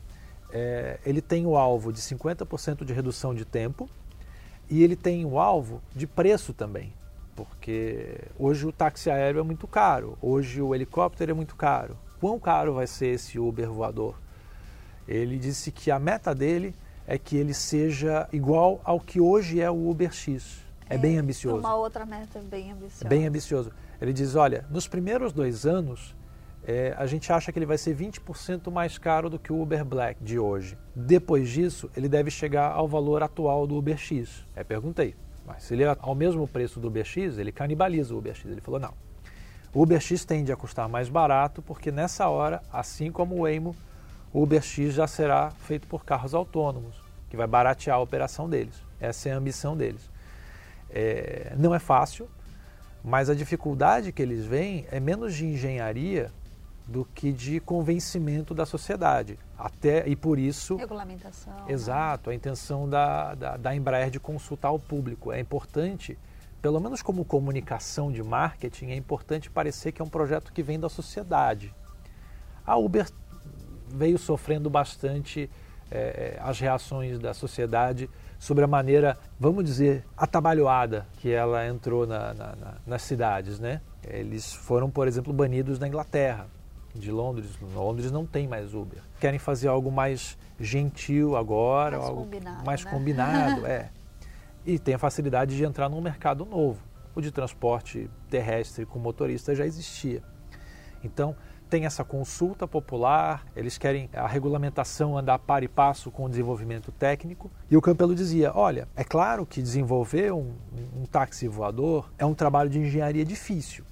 é, 0.53 0.99
ele 1.05 1.21
tem 1.21 1.47
o 1.47 1.57
alvo 1.57 1.93
de 1.93 2.01
50% 2.01 2.85
de 2.85 2.93
redução 2.93 3.35
de 3.35 3.45
tempo 3.45 3.89
e 4.69 4.83
ele 4.83 4.97
tem 4.97 5.25
o 5.25 5.39
alvo 5.39 5.83
de 5.95 6.07
preço 6.07 6.53
também. 6.53 6.93
Porque 7.35 8.19
hoje 8.39 8.67
o 8.67 8.73
táxi 8.73 9.11
aéreo 9.11 9.41
é 9.41 9.43
muito 9.43 9.67
caro, 9.69 10.17
hoje 10.23 10.63
o 10.63 10.75
helicóptero 10.75 11.33
é 11.33 11.35
muito 11.35 11.55
caro. 11.55 11.97
Quão 12.19 12.39
caro 12.41 12.73
vai 12.75 12.87
ser 12.87 13.09
esse 13.09 13.39
Uber 13.39 13.71
voador? 13.71 14.19
Ele 15.07 15.39
disse 15.39 15.71
que 15.71 15.91
a 15.91 15.99
meta 15.99 16.35
dele 16.35 16.75
é 17.07 17.19
que 17.19 17.37
ele 17.37 17.53
seja 17.53 18.27
igual 18.33 18.81
ao 18.83 18.99
que 18.99 19.21
hoje 19.21 19.61
é 19.61 19.71
o 19.71 19.89
Uber 19.89 20.13
X. 20.13 20.66
É, 20.89 20.97
bem 20.97 21.19
ambicioso. 21.19 21.59
Uma 21.59 21.75
outra 21.75 22.07
meta 22.07 22.41
bem 22.41 22.73
ambiciosa. 22.73 23.09
Bem 23.09 23.27
ambicioso. 23.27 23.73
Ele 24.01 24.13
diz: 24.13 24.35
olha, 24.35 24.65
nos 24.71 24.87
primeiros 24.87 25.33
dois 25.33 25.67
anos, 25.67 26.15
é, 26.65 26.95
a 26.97 27.07
gente 27.07 27.33
acha 27.33 27.53
que 27.53 27.59
ele 27.59 27.67
vai 27.67 27.79
ser 27.79 27.97
20% 27.97 28.71
mais 28.71 28.99
caro 28.99 29.29
do 29.29 29.39
que 29.39 29.53
o 29.53 29.61
Uber 29.61 29.85
Black 29.85 30.23
de 30.23 30.39
hoje. 30.39 30.79
Depois 30.95 31.49
disso, 31.49 31.91
ele 31.97 32.09
deve 32.09 32.31
chegar 32.31 32.73
ao 32.73 32.87
valor 32.87 33.23
atual 33.23 33.67
do 33.67 33.77
Uber 33.77 33.97
X. 33.97 34.45
Aí 34.55 34.65
perguntei: 34.65 35.15
mas 35.47 35.63
se 35.63 35.75
ele 35.75 35.85
é 35.85 35.97
ao 36.01 36.15
mesmo 36.15 36.47
preço 36.49 36.81
do 36.81 36.89
Uber 36.89 37.05
X, 37.05 37.39
ele 37.39 37.53
canibaliza 37.53 38.15
o 38.15 38.19
Uber 38.19 38.35
X. 38.35 38.51
Ele 38.51 38.61
falou: 38.61 38.81
não. 38.81 38.93
O 39.73 39.83
Uber 39.83 40.01
X 40.01 40.25
tende 40.25 40.51
a 40.51 40.57
custar 40.57 40.89
mais 40.89 41.09
barato 41.09 41.63
porque 41.63 41.93
nessa 41.93 42.29
hora, 42.29 42.63
assim 42.73 43.13
como 43.13 43.37
o 43.37 43.43
Waymo, 43.43 43.77
o 44.33 44.43
Uber 44.43 44.63
X 44.63 44.95
já 44.95 45.07
será 45.07 45.51
feito 45.51 45.87
por 45.87 46.05
carros 46.05 46.35
autônomos, 46.35 46.97
que 47.29 47.37
vai 47.37 47.47
baratear 47.47 47.97
a 47.97 48.01
operação 48.01 48.49
deles. 48.49 48.75
Essa 48.99 49.29
é 49.29 49.33
a 49.33 49.37
ambição 49.37 49.77
deles. 49.77 50.11
É, 50.99 51.55
não 51.59 51.75
é 51.75 51.79
fácil, 51.79 52.27
mas 53.05 53.29
a 53.29 53.35
dificuldade 53.35 54.13
que 54.13 54.23
eles 54.23 54.47
veem 54.47 54.87
é 54.91 54.99
menos 54.99 55.35
de 55.35 55.45
engenharia 55.45 56.33
do 56.87 57.05
que 57.05 57.33
de 57.33 57.61
convencimento 57.61 58.55
da 58.55 58.65
sociedade. 58.65 59.39
Até, 59.59 60.09
e 60.09 60.17
por 60.17 60.39
isso. 60.39 60.77
Regulamentação. 60.77 61.53
né? 61.53 61.65
Exato, 61.69 62.31
a 62.31 62.35
intenção 62.35 62.89
da, 62.89 63.35
da, 63.35 63.57
da 63.59 63.77
Embraer 63.77 64.09
de 64.09 64.19
consultar 64.19 64.71
o 64.71 64.79
público. 64.79 65.31
É 65.31 65.39
importante, 65.39 66.17
pelo 66.63 66.81
menos 66.81 67.03
como 67.03 67.27
comunicação 67.27 68.11
de 68.11 68.23
marketing, 68.23 68.87
é 68.87 68.97
importante 68.97 69.51
parecer 69.51 69.93
que 69.93 70.01
é 70.01 70.05
um 70.05 70.09
projeto 70.09 70.51
que 70.51 70.63
vem 70.63 70.81
da 70.81 70.89
sociedade. 70.89 71.75
A 72.65 72.77
Uber 72.77 73.07
veio 73.89 74.19
sofrendo 74.19 74.71
bastante 74.71 75.51
é, 75.91 76.39
as 76.43 76.59
reações 76.59 77.19
da 77.19 77.33
sociedade 77.35 78.09
sobre 78.39 78.65
a 78.65 78.67
maneira, 78.67 79.19
vamos 79.39 79.65
dizer, 79.65 80.05
atabalhoada 80.17 81.07
que 81.19 81.31
ela 81.31 81.67
entrou 81.67 82.07
na, 82.07 82.35
na, 82.35 82.57
na, 82.57 82.75
nas 82.87 83.03
cidades. 83.03 83.59
Né? 83.59 83.81
Eles 84.05 84.53
foram, 84.53 84.91
por 84.91 85.09
exemplo, 85.09 85.33
banidos 85.33 85.79
na 85.79 85.89
Inglaterra, 85.89 86.47
de 86.95 87.11
Londres. 87.11 87.59
Londres 87.75 88.11
não 88.11 88.27
tem 88.27 88.47
mais 88.49 88.75
Uber. 88.75 89.01
Querem 89.21 89.39
fazer 89.39 89.69
algo 89.69 89.91
mais 89.91 90.37
gentil 90.59 91.37
agora, 91.37 91.99
Mais 91.99 92.09
algo 92.09 92.23
combinado, 92.23 92.65
mais 92.65 92.85
né? 92.85 92.91
combinado. 92.91 93.67
é. 93.67 93.91
E 94.65 94.79
tem 94.79 94.95
a 94.95 94.99
facilidade 94.99 95.57
de 95.57 95.65
entrar 95.65 95.89
num 95.89 96.01
mercado 96.01 96.45
novo. 96.45 96.81
O 97.15 97.21
de 97.21 97.31
transporte 97.31 98.11
terrestre 98.29 98.85
com 98.85 98.99
motorista 98.99 99.55
já 99.55 99.65
existia. 99.65 100.23
Então, 101.03 101.37
tem 101.69 101.85
essa 101.85 102.05
consulta 102.05 102.67
popular, 102.67 103.45
eles 103.55 103.77
querem 103.77 104.09
a 104.13 104.27
regulamentação 104.27 105.17
andar 105.19 105.39
par 105.39 105.63
e 105.63 105.69
passo 105.69 106.11
com 106.11 106.25
o 106.25 106.29
desenvolvimento 106.29 106.93
técnico. 106.93 107.51
E 107.71 107.77
o 107.77 107.83
Campelo 107.83 108.15
dizia: 108.15 108.53
olha, 108.55 108.89
é 108.97 109.05
claro 109.05 109.45
que 109.45 109.61
desenvolver 109.61 110.33
um, 110.33 110.55
um, 110.73 111.03
um 111.03 111.07
táxi 111.07 111.49
voador 111.49 112.11
é 112.19 112.25
um 112.25 112.35
trabalho 112.35 112.71
de 112.71 112.79
engenharia 112.79 113.25
difícil, 113.25 113.85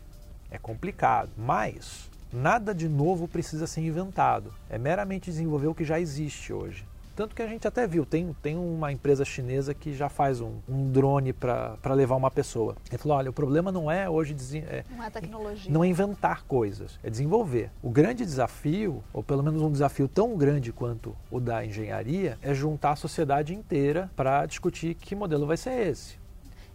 é 0.50 0.59
complicado, 0.59 1.31
mas 1.37 2.11
nada 2.33 2.75
de 2.75 2.88
novo 2.88 3.28
precisa 3.28 3.66
ser 3.66 3.81
inventado. 3.81 4.52
É 4.69 4.78
meramente 4.78 5.31
desenvolver 5.31 5.69
o 5.69 5.75
que 5.75 5.85
já 5.85 6.00
existe 6.00 6.52
hoje. 6.52 6.87
Tanto 7.14 7.35
que 7.35 7.42
a 7.42 7.47
gente 7.47 7.66
até 7.66 7.87
viu, 7.87 8.04
tem, 8.04 8.35
tem 8.42 8.56
uma 8.56 8.90
empresa 8.90 9.25
chinesa 9.25 9.73
que 9.73 9.94
já 9.94 10.09
faz 10.09 10.40
um, 10.40 10.59
um 10.68 10.90
drone 10.90 11.33
para 11.33 11.94
levar 11.94 12.16
uma 12.16 12.30
pessoa. 12.30 12.76
Ele 12.88 12.99
falou: 12.99 13.16
olha, 13.18 13.30
o 13.30 13.33
problema 13.33 13.71
não 13.71 13.90
é 13.90 14.11
hoje 14.11 14.35
é, 14.66 14.85
Não 14.90 15.04
é 15.04 15.11
tecnologia. 15.11 15.71
não 15.71 15.85
é 15.85 15.87
inventar 15.87 16.42
coisas, 16.44 16.99
é 17.02 17.11
desenvolver. 17.11 17.71
O 17.83 17.90
grande 17.90 18.25
desafio, 18.25 19.02
ou 19.12 19.23
pelo 19.23 19.42
menos 19.42 19.62
um 19.62 19.71
desafio 19.71 20.09
tão 20.09 20.37
grande 20.37 20.73
quanto 20.73 21.16
o 21.30 21.38
da 21.38 21.64
engenharia, 21.64 22.37
é 22.42 22.52
juntar 22.52 22.92
a 22.92 22.97
sociedade 22.97 23.54
inteira 23.54 24.11
para 24.16 24.44
discutir 24.47 24.94
que 24.94 25.14
modelo 25.14 25.47
vai 25.47 25.56
ser 25.56 25.88
esse. 25.88 26.18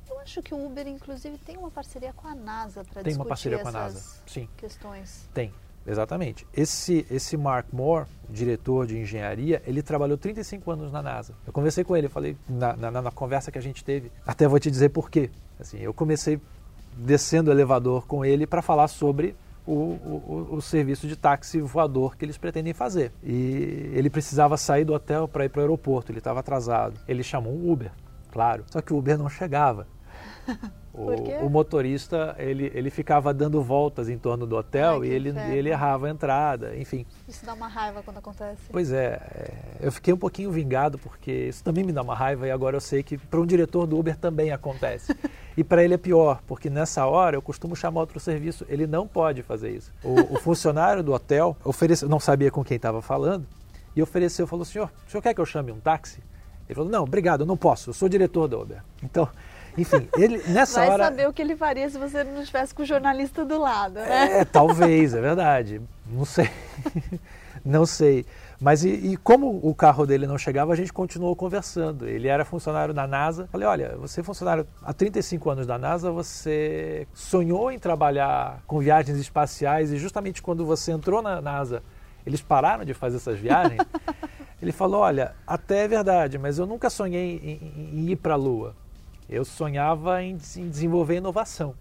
Eu 0.10 0.20
acho 0.20 0.42
que 0.42 0.54
o 0.54 0.66
Uber, 0.66 0.88
inclusive, 0.88 1.38
tem 1.38 1.58
uma 1.58 1.70
parceria 1.70 2.14
com 2.14 2.28
a 2.28 2.36
NASA 2.36 2.84
para 2.84 3.04
Tem 3.04 3.12
discutir 3.12 3.20
uma 3.20 3.26
parceria 3.26 3.60
com 3.60 3.68
a 3.68 3.70
essas 3.70 3.94
NASA. 3.96 4.22
Sim, 4.26 4.50
questões. 4.58 5.30
tem. 5.34 5.54
Exatamente. 5.86 6.46
Esse, 6.54 7.06
esse 7.10 7.36
Mark 7.36 7.68
Moore, 7.72 8.06
diretor 8.30 8.86
de 8.86 8.98
engenharia, 8.98 9.62
ele 9.66 9.82
trabalhou 9.82 10.18
35 10.18 10.72
anos 10.72 10.92
na 10.92 11.02
NASA. 11.02 11.34
Eu 11.48 11.54
conversei 11.54 11.84
com 11.84 11.96
ele, 11.96 12.08
falei, 12.08 12.38
na, 12.48 12.76
na, 12.76 13.02
na 13.02 13.12
conversa 13.12 13.52
que 13.52 13.58
a 13.58 13.62
gente 13.62 13.84
teve, 13.84 14.12
até 14.26 14.48
vou 14.48 14.60
te 14.60 14.70
dizer 14.70 14.90
por 14.90 15.10
quê. 15.10 15.30
Assim, 15.60 15.80
eu 15.80 15.94
comecei 15.94 16.40
descendo 16.96 17.50
o 17.50 17.54
elevador 17.54 18.06
com 18.06 18.24
ele 18.24 18.46
para 18.46 18.62
falar 18.62 18.88
sobre 18.88 19.36
o, 19.66 19.74
o, 19.74 20.48
o, 20.52 20.62
serviço 20.62 21.08
de 21.08 21.16
táxi 21.16 21.62
voador 21.62 22.18
que 22.18 22.26
eles 22.26 22.38
pretendem 22.38 22.74
fazer. 22.74 23.12
E 23.24 23.92
ele 23.94 24.10
precisava 24.10 24.58
sair 24.58 24.84
do 24.84 24.94
hotel 24.94 25.28
para 25.28 25.46
ir 25.46 25.50
para 25.50 25.60
o 25.60 25.62
aeroporto, 25.62 26.12
ele 26.12 26.20
estava 26.20 26.40
atrasado. 26.40 27.00
Ele 27.08 27.22
chamou 27.22 27.54
um 27.54 27.72
Uber, 27.72 27.92
claro. 28.32 28.64
Só 28.68 28.82
que 28.82 28.94
o 28.94 28.98
Uber 28.98 29.18
não 29.18 29.30
chegava. 29.30 29.88
O, 31.00 31.46
o 31.46 31.50
motorista 31.50 32.36
ele, 32.38 32.72
ele 32.74 32.90
ficava 32.90 33.34
dando 33.34 33.62
voltas 33.62 34.10
em 34.10 34.18
torno 34.18 34.46
do 34.46 34.56
hotel 34.58 35.02
Ai, 35.02 35.08
e 35.08 35.12
ele, 35.12 35.30
inferno. 35.30 35.54
ele 35.54 35.70
errava 35.70 36.08
a 36.08 36.10
entrada, 36.10 36.76
enfim. 36.76 37.06
Isso 37.28 37.46
dá 37.46 37.54
uma 37.54 37.68
raiva 37.68 38.04
quando 38.04 38.18
acontece. 38.18 38.64
Pois 38.70 38.92
é, 38.92 39.22
é, 39.34 39.54
eu 39.80 39.92
fiquei 39.92 40.14
um 40.14 40.18
pouquinho 40.18 40.52
vingado 40.52 40.98
porque 40.98 41.32
isso 41.32 41.64
também 41.64 41.84
me 41.84 41.94
dá 41.94 42.02
uma 42.02 42.16
raiva 42.16 42.48
e 42.48 42.52
agora 42.52 42.76
eu 42.76 42.82
sei 42.82 43.02
que 43.02 43.18
para 43.18 43.40
um 43.40 43.46
diretor 43.46 43.88
do 43.88 43.98
Uber 43.98 44.18
também 44.18 44.52
acontece. 44.52 45.16
E 45.58 45.64
para 45.64 45.84
ele 45.84 45.94
é 45.94 45.98
pior, 45.98 46.42
porque 46.48 46.70
nessa 46.70 47.06
hora 47.06 47.36
eu 47.36 47.42
costumo 47.42 47.76
chamar 47.76 48.00
outro 48.00 48.18
serviço, 48.18 48.66
ele 48.70 48.88
não 48.88 49.06
pode 49.06 49.44
fazer 49.44 49.72
isso. 49.72 49.92
O, 50.02 50.36
o 50.36 50.40
funcionário 50.40 51.04
do 51.04 51.12
hotel 51.12 51.58
ofereceu, 51.66 52.08
não 52.08 52.18
sabia 52.18 52.50
com 52.50 52.64
quem 52.64 52.78
estava 52.78 53.02
falando, 53.02 53.46
e 53.94 54.02
ofereceu, 54.02 54.48
falou, 54.48 54.64
senhor, 54.64 54.90
o 55.06 55.12
senhor 55.12 55.22
quer 55.22 55.34
que 55.34 55.42
eu 55.42 55.46
chame 55.46 55.70
um 55.74 55.80
táxi? 55.82 56.24
Ele 56.66 56.76
falou, 56.76 56.90
não, 56.90 57.04
obrigado, 57.04 57.42
eu 57.42 57.46
não 57.46 57.58
posso, 57.58 57.90
eu 57.90 57.94
sou 57.94 58.08
diretor 58.08 58.48
do 58.48 58.62
Uber. 58.62 58.82
Então, 59.04 59.28
enfim, 59.80 60.10
ele 60.18 60.42
nessa 60.48 60.82
Vai 60.82 60.90
hora... 60.90 61.04
saber 61.06 61.28
o 61.28 61.34
que 61.34 61.42
ele 61.42 61.56
faria 61.56 61.90
se 61.90 61.98
você 61.98 62.24
não 62.24 62.42
estivesse 62.42 62.76
com 62.76 62.84
o 62.84 62.86
jornalista 62.86 63.46
do 63.46 63.60
lado, 63.60 63.96
né? 63.96 64.40
É, 64.40 64.46
talvez, 64.46 65.14
é 65.14 65.22
verdade. 65.22 65.82
Não 66.06 66.26
sei. 66.26 66.50
não 67.64 67.86
sei. 67.86 68.26
Mas 68.60 68.84
e, 68.84 68.90
e, 68.90 69.18
como 69.18 69.58
o 69.64 69.74
carro 69.74 70.06
dele 70.06 70.28
não 70.28 70.38
chegava, 70.38 70.74
a 70.74 70.76
gente 70.76 70.92
continuou 70.92 71.34
conversando. 71.34 72.08
Ele 72.08 72.28
era 72.28 72.44
funcionário 72.44 72.94
da 72.94 73.08
NASA. 73.08 73.48
Falei, 73.52 73.66
olha, 73.66 73.96
você 73.96 74.20
é 74.20 74.24
funcionário 74.24 74.68
há 74.84 74.92
35 74.92 75.50
anos 75.50 75.66
da 75.66 75.78
NASA, 75.78 76.12
você 76.12 77.08
sonhou 77.14 77.72
em 77.72 77.80
trabalhar 77.80 78.62
com 78.68 78.80
viagens 78.80 79.18
espaciais 79.18 79.94
e 79.94 79.98
justamente 79.98 80.42
quando 80.42 80.66
você 80.66 80.92
entrou 80.92 81.22
na 81.22 81.42
NASA, 81.42 81.82
eles 82.26 82.42
pararam 82.42 82.84
de 82.84 82.94
fazer 82.94 83.16
essas 83.16 83.40
viagens. 83.40 83.82
Ele 84.62 84.74
falou, 84.74 85.00
olha, 85.00 85.34
até 85.48 85.86
é 85.86 85.88
verdade, 85.88 86.38
mas 86.38 86.60
eu 86.60 86.66
nunca 86.66 86.90
sonhei 86.90 87.38
em, 87.42 87.98
em 87.98 88.12
ir 88.12 88.18
para 88.18 88.34
a 88.34 88.36
Lua. 88.36 88.76
Eu 89.30 89.46
sonhava 89.46 90.24
em, 90.24 90.38
em 90.58 90.70
desenvolver 90.70 91.18
inovação. 91.18 91.76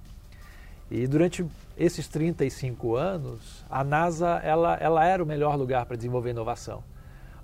E 0.91 1.07
durante 1.07 1.45
esses 1.77 2.09
35 2.09 2.97
anos, 2.97 3.65
a 3.71 3.85
NASA 3.85 4.41
ela, 4.43 4.75
ela 4.77 5.05
era 5.05 5.23
o 5.23 5.27
melhor 5.27 5.57
lugar 5.57 5.87
para 5.87 5.97
desenvolver 5.97 6.31
inovação. 6.31 6.83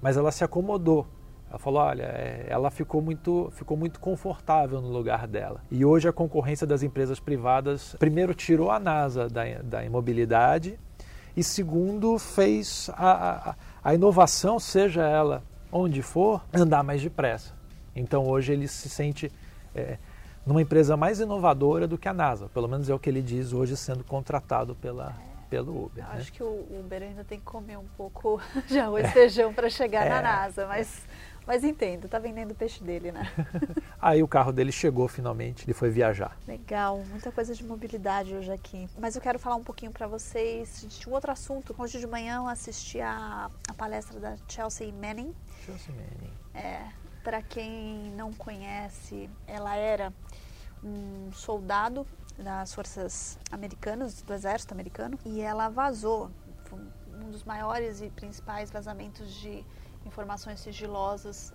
Mas 0.01 0.17
ela 0.17 0.33
se 0.33 0.45
acomodou. 0.45 1.07
Ela 1.49 1.59
falou, 1.59 1.81
olha, 1.83 2.03
é, 2.03 2.47
ela 2.49 2.71
ficou 2.71 3.01
muito, 3.01 3.51
ficou 3.55 3.77
muito 3.77 4.01
confortável 4.01 4.81
no 4.81 4.89
lugar 4.89 5.27
dela. 5.27 5.61
E 5.71 5.85
hoje 5.85 6.09
a 6.09 6.13
concorrência 6.13 6.67
das 6.67 6.83
empresas 6.83 7.21
privadas, 7.21 7.95
primeiro, 7.99 8.35
tirou 8.35 8.71
a 8.71 8.81
NASA 8.81 9.29
da, 9.29 9.45
da 9.63 9.85
imobilidade 9.85 10.79
e, 11.37 11.45
segundo, 11.45 12.19
fez 12.19 12.91
a, 12.95 13.51
a, 13.51 13.55
a 13.85 13.95
inovação, 13.95 14.59
seja 14.59 15.03
ela 15.03 15.43
onde 15.71 16.03
for, 16.03 16.43
andar 16.53 16.83
mais 16.83 17.03
depressa. 17.03 17.53
Então 17.95 18.27
hoje 18.27 18.53
ele 18.53 18.69
se 18.69 18.89
sente... 18.89 19.31
É, 19.75 19.99
numa 20.47 20.61
empresa 20.61 20.97
mais 20.97 21.21
inovadora 21.21 21.87
do 21.89 21.97
que 21.97 22.09
a 22.09 22.13
NASA. 22.13 22.49
Pelo 22.49 22.69
menos 22.69 22.89
é 22.91 22.95
o 22.95 22.99
que 22.99 23.09
ele 23.09 23.23
diz 23.23 23.53
hoje 23.53 23.77
sendo 23.77 24.05
contratado 24.05 24.75
pela, 24.75 25.17
pelo 25.49 25.87
Uber. 25.87 26.05
Né? 26.05 26.11
acho 26.15 26.33
que 26.33 26.43
o 26.43 26.67
Uber 26.81 27.03
ainda 27.03 27.25
tem 27.25 27.39
que 27.39 27.45
comer 27.45 27.79
um 27.79 27.87
pouco 27.97 28.41
de 28.69 28.79
arroz 28.79 29.07
e 29.09 29.13
feijão 29.13 29.53
para 29.55 29.71
chegar 29.71 30.07
É. 30.07 30.09
na 30.11 30.21
NASA, 30.21 30.67
mas, 30.67 31.03
mas 31.47 31.65
entendo, 31.65 32.09
tá 32.09 32.19
vendendo 32.19 32.51
o 32.51 32.55
peixe 32.55 32.85
dele, 32.85 33.11
né? 33.11 33.27
Aí 34.01 34.23
o 34.23 34.29
carro 34.29 34.53
dele 34.53 34.71
chegou 34.71 35.09
finalmente, 35.09 35.65
ele 35.65 35.73
foi 35.73 35.89
viajar. 35.89 36.37
Legal, 36.47 36.99
muita 37.09 37.33
coisa 37.33 37.55
de 37.55 37.65
mobilidade 37.65 38.35
hoje 38.35 38.53
aqui. 38.53 38.87
Mas 38.99 39.17
eu 39.17 39.23
quero 39.23 39.39
falar 39.39 39.57
um 39.57 39.65
pouquinho 39.65 39.93
para 39.93 40.07
vocês 40.07 40.87
de 40.87 41.09
um 41.09 41.13
outro 41.15 41.33
assunto. 41.33 41.75
Hoje 41.79 41.99
de 41.99 42.07
manhã 42.07 42.37
eu 42.37 42.49
assisti 42.49 43.01
a, 43.01 43.51
a 43.67 43.73
palestra 43.75 44.21
da 44.21 44.37
Chelsea 44.47 44.93
Manning. 44.93 45.35
Chelsea 45.65 45.95
Manning. 45.95 46.33
É, 46.53 46.83
Para 47.25 47.41
quem 47.41 48.13
não 48.13 48.33
conhece, 48.35 49.31
ela 49.47 49.75
era 49.75 50.13
um 50.83 51.33
soldado 51.33 52.07
das 52.39 52.75
forças 52.75 53.39
americanas, 53.51 54.21
do 54.21 54.35
exército 54.35 54.75
americano, 54.75 55.19
e 55.25 55.41
ela 55.41 55.71
vazou. 55.71 56.31
Foi 56.65 56.79
um 57.23 57.31
dos 57.31 57.43
maiores 57.43 58.03
e 58.03 58.11
principais 58.11 58.71
vazamentos 58.71 59.33
de 59.37 59.65
informações 60.05 60.61
sigilosas 60.61 61.53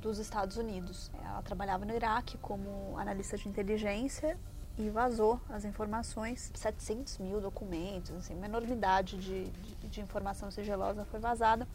dos 0.00 0.18
Estados 0.18 0.56
Unidos. 0.56 1.10
Ela 1.24 1.42
trabalhava 1.42 1.84
no 1.84 1.92
Iraque 1.92 2.38
como 2.38 2.96
analista 2.96 3.36
de 3.36 3.48
inteligência 3.48 4.38
e 4.78 4.88
vazou 4.88 5.40
as 5.48 5.64
informações, 5.64 6.50
700 6.54 7.18
mil 7.18 7.40
documentos, 7.40 8.12
assim, 8.16 8.34
uma 8.34 8.46
enormidade 8.46 9.18
de, 9.18 9.44
de, 9.44 9.88
de, 9.88 10.00
informação 10.00 10.50
sigilosa 10.50 11.04
foi 11.04 11.20
vazada. 11.20 11.66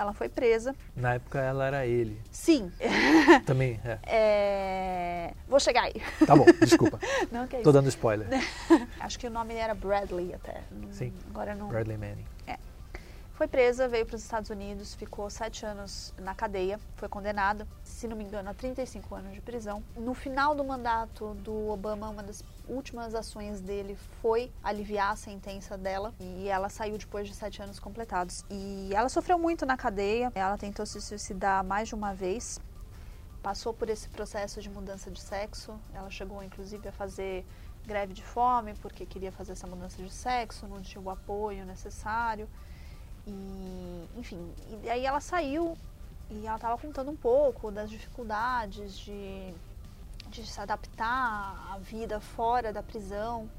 Ela 0.00 0.14
foi 0.14 0.30
presa. 0.30 0.74
Na 0.96 1.12
época 1.16 1.38
ela 1.38 1.66
era 1.66 1.86
ele. 1.86 2.18
Sim. 2.30 2.72
Também, 3.44 3.78
é. 3.84 3.98
é... 4.06 5.34
Vou 5.46 5.60
chegar 5.60 5.82
aí. 5.82 6.02
Tá 6.26 6.34
bom, 6.34 6.46
desculpa. 6.58 6.98
não, 7.30 7.46
que 7.46 7.56
é 7.56 7.60
Tô 7.60 7.70
dando 7.70 7.86
spoiler. 7.90 8.26
Acho 8.98 9.18
que 9.18 9.26
o 9.26 9.30
nome 9.30 9.54
era 9.54 9.74
Bradley 9.74 10.32
até. 10.32 10.62
Sim. 10.90 11.12
Agora 11.28 11.54
não. 11.54 11.68
Bradley 11.68 11.98
Manning. 11.98 12.24
É. 12.46 12.56
Foi 13.34 13.46
presa, 13.46 13.88
veio 13.88 14.06
para 14.06 14.16
os 14.16 14.22
Estados 14.22 14.48
Unidos, 14.48 14.94
ficou 14.94 15.28
sete 15.28 15.66
anos 15.66 16.14
na 16.18 16.34
cadeia, 16.34 16.80
foi 16.96 17.08
condenada, 17.08 17.68
se 17.84 18.08
não 18.08 18.16
me 18.16 18.24
engano, 18.24 18.48
a 18.48 18.54
35 18.54 19.14
anos 19.14 19.34
de 19.34 19.40
prisão. 19.42 19.82
No 19.96 20.14
final 20.14 20.54
do 20.54 20.64
mandato 20.64 21.34
do 21.34 21.68
Obama, 21.68 22.08
uma 22.08 22.22
das 22.22 22.42
últimas 22.70 23.14
ações 23.14 23.60
dele 23.60 23.96
foi 24.22 24.50
aliviar 24.62 25.12
a 25.12 25.16
sentença 25.16 25.76
dela 25.76 26.14
e 26.20 26.48
ela 26.48 26.68
saiu 26.68 26.96
depois 26.96 27.28
de 27.28 27.34
sete 27.34 27.60
anos 27.62 27.78
completados. 27.78 28.44
E 28.48 28.90
ela 28.94 29.08
sofreu 29.08 29.38
muito 29.38 29.66
na 29.66 29.76
cadeia, 29.76 30.32
ela 30.34 30.56
tentou 30.56 30.86
se 30.86 31.00
suicidar 31.00 31.64
mais 31.64 31.88
de 31.88 31.94
uma 31.94 32.14
vez, 32.14 32.60
passou 33.42 33.74
por 33.74 33.88
esse 33.88 34.08
processo 34.08 34.60
de 34.60 34.70
mudança 34.70 35.10
de 35.10 35.20
sexo, 35.20 35.78
ela 35.92 36.10
chegou 36.10 36.42
inclusive 36.42 36.88
a 36.88 36.92
fazer 36.92 37.44
greve 37.86 38.12
de 38.12 38.22
fome 38.22 38.74
porque 38.74 39.04
queria 39.04 39.32
fazer 39.32 39.52
essa 39.52 39.66
mudança 39.66 40.02
de 40.02 40.10
sexo, 40.10 40.66
não 40.66 40.80
tinha 40.80 41.02
o 41.02 41.10
apoio 41.10 41.64
necessário. 41.64 42.48
E, 43.26 44.08
enfim, 44.16 44.52
e 44.82 44.88
aí 44.88 45.04
ela 45.04 45.20
saiu 45.20 45.76
e 46.30 46.46
ela 46.46 46.56
estava 46.56 46.78
contando 46.78 47.10
um 47.10 47.16
pouco 47.16 47.70
das 47.70 47.90
dificuldades 47.90 48.96
de, 48.98 49.52
de 50.30 50.46
se 50.46 50.60
adaptar 50.60 51.72
à 51.72 51.78
vida 51.78 52.20
fora 52.20 52.72
da 52.72 52.82
prisão. 52.82 53.50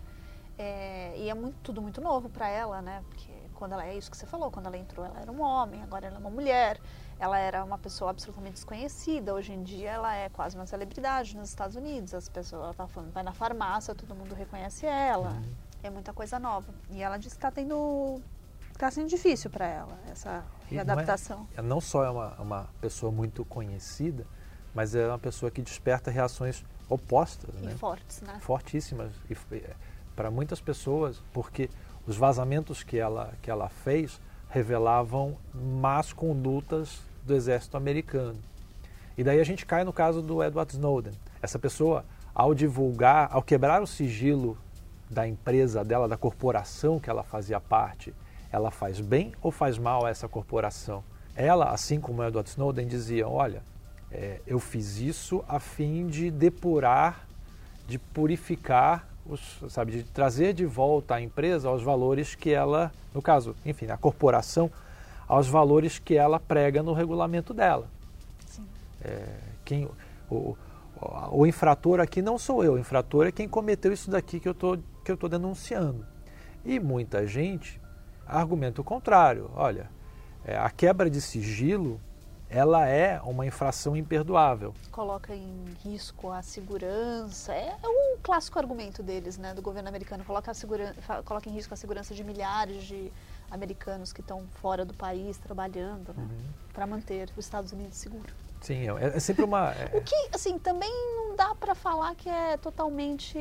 É, 0.58 1.16
e 1.18 1.30
é 1.30 1.34
muito, 1.34 1.58
tudo 1.64 1.82
muito 1.82 2.02
novo 2.02 2.30
para 2.30 2.48
ela, 2.48 2.82
né? 2.82 3.04
Porque 3.10 3.32
quando 3.56 3.74
ela 3.74 3.86
é 3.86 3.96
isso 3.96 4.10
que 4.10 4.18
você 4.18 4.26
falou, 4.26 4.50
quando 4.50 4.68
ela 4.68 4.78
entrou, 4.78 5.06
ela 5.06 5.20
era 5.20 5.32
um 5.32 5.42
homem, 5.42 5.82
agora 5.84 6.08
ela 6.08 6.16
é 6.16 6.20
uma 6.20 6.30
mulher. 6.30 6.80
Ela 7.20 7.38
era 7.38 7.64
uma 7.64 7.78
pessoa 7.78 8.10
absolutamente 8.10 8.56
desconhecida. 8.56 9.34
Hoje 9.34 9.54
em 9.54 9.62
dia, 9.62 9.92
ela 9.92 10.16
é 10.16 10.30
quase 10.30 10.56
uma 10.56 10.66
celebridade 10.66 11.38
nos 11.38 11.50
Estados 11.50 11.76
Unidos. 11.76 12.14
As 12.14 12.28
pessoas, 12.28 12.64
ela 12.64 12.74
tá 12.74 12.88
falando, 12.88 13.12
vai 13.12 13.22
na 13.22 13.34
farmácia, 13.34 13.94
todo 13.94 14.16
mundo 14.16 14.34
reconhece 14.34 14.86
ela. 14.88 15.30
Uhum. 15.30 15.54
É 15.84 15.90
muita 15.90 16.14
coisa 16.14 16.40
nova. 16.40 16.74
E 16.90 17.02
ela 17.02 17.18
disse 17.18 17.36
que 17.36 17.38
está 17.38 17.52
tendo 17.52 18.22
está 18.74 18.90
sendo 18.90 19.08
difícil 19.08 19.50
para 19.52 19.68
ela, 19.68 20.00
essa 20.10 20.44
readaptação. 20.68 21.48
Não, 21.56 21.58
é, 21.58 21.62
não 21.62 21.82
só 21.82 22.04
é 22.04 22.10
uma, 22.10 22.34
uma 22.40 22.70
pessoa 22.82 23.12
muito 23.12 23.46
conhecida, 23.46 24.26
mas 24.74 24.96
é 24.96 25.08
uma 25.08 25.20
pessoa 25.20 25.52
que 25.52 25.62
desperta 25.62 26.10
reações 26.10 26.64
opostas. 26.90 27.54
E 27.62 27.66
né? 27.66 27.76
fortes, 27.76 28.22
né? 28.22 28.38
Fortíssimas. 28.42 29.12
E, 29.30 29.36
para 30.16 30.30
muitas 30.30 30.60
pessoas, 30.60 31.22
porque 31.34 31.70
os 32.06 32.18
vazamentos 32.18 32.84
que 32.84 32.98
ela, 32.98 33.34
que 33.42 33.50
ela 33.50 33.70
fez 33.70 34.20
revelavam 34.50 35.38
más 35.54 36.12
condutas 36.12 37.02
do 37.24 37.34
exército 37.34 37.78
americano. 37.78 38.38
E 39.18 39.24
daí 39.24 39.40
a 39.40 39.44
gente 39.44 39.66
cai 39.66 39.84
no 39.84 39.94
caso 39.94 40.22
do 40.22 40.44
Edward 40.44 40.72
Snowden. 40.74 41.14
Essa 41.42 41.60
pessoa, 41.60 42.06
ao 42.34 42.54
divulgar, 42.54 43.30
ao 43.32 43.42
quebrar 43.42 43.82
o 43.82 43.88
sigilo 43.88 44.58
da 45.10 45.28
empresa 45.28 45.84
dela, 45.84 46.08
da 46.08 46.18
corporação 46.18 47.00
que 47.00 47.10
ela 47.10 47.24
fazia 47.24 47.60
parte, 47.60 48.14
ela 48.52 48.72
faz 48.72 49.00
bem 49.00 49.34
ou 49.42 49.52
faz 49.52 49.78
mal 49.78 50.06
a 50.06 50.10
essa 50.10 50.28
corporação? 50.28 51.04
Ela, 51.36 51.70
assim 51.70 52.00
como 52.00 52.24
Edward 52.24 52.50
Snowden, 52.50 52.88
dizia: 52.88 53.28
olha, 53.28 53.64
é, 54.12 54.42
eu 54.46 54.60
fiz 54.60 54.98
isso 55.00 55.44
a 55.48 55.60
fim 55.60 56.08
de 56.08 56.30
depurar, 56.30 57.26
de 57.88 57.98
purificar, 57.98 59.08
os, 59.26 59.64
sabe, 59.70 59.92
de 59.92 60.04
trazer 60.04 60.54
de 60.54 60.66
volta 60.66 61.16
a 61.16 61.22
empresa 61.22 61.70
aos 61.70 61.82
valores 61.82 62.36
que 62.36 62.52
ela, 62.52 62.92
no 63.14 63.22
caso, 63.22 63.56
enfim, 63.66 63.86
a 63.88 63.98
corporação, 63.98 64.70
aos 65.28 65.48
valores 65.48 65.98
que 65.98 66.16
ela 66.16 66.40
prega 66.40 66.84
no 66.84 66.94
regulamento 66.94 67.54
dela. 67.54 67.88
Sim. 68.46 68.66
É, 69.02 69.26
quem, 69.64 69.88
o, 70.30 70.58
o, 71.32 71.48
infrator 71.48 72.02
aqui 72.02 72.22
não 72.22 72.38
sou 72.38 72.64
eu, 72.64 72.74
o 72.74 72.80
infrator 72.80 73.28
é 73.28 73.32
quem 73.32 73.48
cometeu 73.48 73.94
isso 73.94 74.12
daqui 74.12 74.40
que 74.40 74.50
eu 74.50 74.54
tô, 74.54 74.78
que 75.06 75.12
eu 75.12 75.16
estou 75.16 75.30
denunciando. 75.30 76.06
E 76.66 76.80
muita 76.80 77.26
gente 77.26 77.80
argumenta 78.28 78.82
o 78.82 78.84
contrário. 78.84 79.50
Olha, 79.56 79.90
é, 80.44 80.58
a 80.58 80.70
quebra 80.70 81.10
de 81.10 81.22
sigilo 81.22 82.00
ela 82.52 82.86
é 82.86 83.20
uma 83.22 83.46
infração 83.46 83.96
imperdoável. 83.96 84.74
Coloca 84.92 85.34
em 85.34 85.66
risco 85.84 86.30
a 86.30 86.42
segurança. 86.42 87.54
É, 87.54 87.78
é 87.82 87.88
um 87.88 88.18
clássico 88.22 88.60
argumento 88.60 89.02
deles, 89.02 89.38
né, 89.38 89.54
do 89.54 89.62
governo 89.62 89.88
americano. 89.88 90.26
Coloca, 90.26 90.52
a 90.52 91.24
coloca 91.24 91.50
em 91.50 91.54
risco 91.54 91.74
a 91.74 91.78
segurança 91.78 92.14
de 92.14 92.24
milhares 92.24 92.84
de 92.84 93.12
americanos 93.50 94.12
que 94.12 94.22
estão 94.22 94.46
fora 94.62 94.84
do 94.84 94.94
país 94.94 95.38
trabalhando 95.38 96.14
né, 96.14 96.24
uhum. 96.24 96.40
para 96.74 96.86
manter 96.86 97.30
os 97.38 97.46
Estados 97.46 97.72
Unidos 97.72 97.98
seguros. 97.98 98.34
Sim, 98.60 98.90
é, 98.90 99.16
é 99.16 99.20
sempre 99.20 99.44
uma. 99.44 99.72
É... 99.72 99.98
O 99.98 100.02
que, 100.02 100.30
assim, 100.34 100.60
também 100.60 100.92
não 101.16 101.36
dá 101.36 101.56
para 101.56 101.74
falar 101.74 102.14
que 102.16 102.30
é 102.30 102.58
totalmente 102.58 103.38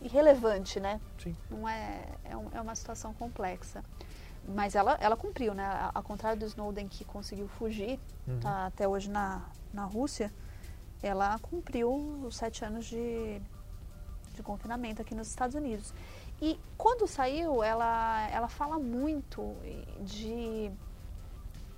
irrelevante, 0.00 0.80
né? 0.80 1.00
Sim. 1.22 1.36
Não 1.50 1.68
é, 1.68 2.00
é, 2.24 2.36
um, 2.36 2.48
é 2.52 2.60
uma 2.60 2.74
situação 2.74 3.12
complexa. 3.14 3.84
Mas 4.54 4.74
ela, 4.74 4.96
ela 5.00 5.16
cumpriu, 5.16 5.52
né? 5.52 5.90
Ao 5.94 6.02
contrário 6.02 6.40
do 6.40 6.46
Snowden 6.46 6.88
que 6.88 7.04
conseguiu 7.04 7.48
fugir, 7.48 8.00
uhum. 8.26 8.40
tá 8.40 8.66
até 8.66 8.88
hoje 8.88 9.10
na, 9.10 9.42
na 9.72 9.84
Rússia, 9.84 10.32
ela 11.02 11.38
cumpriu 11.40 11.90
os 12.24 12.36
sete 12.36 12.64
anos 12.64 12.86
de, 12.86 13.40
de 14.34 14.42
confinamento 14.42 15.02
aqui 15.02 15.14
nos 15.14 15.28
Estados 15.28 15.54
Unidos. 15.54 15.92
E 16.40 16.58
quando 16.76 17.06
saiu, 17.06 17.62
ela, 17.62 18.28
ela 18.30 18.48
fala 18.48 18.78
muito 18.78 19.54
de, 20.00 20.70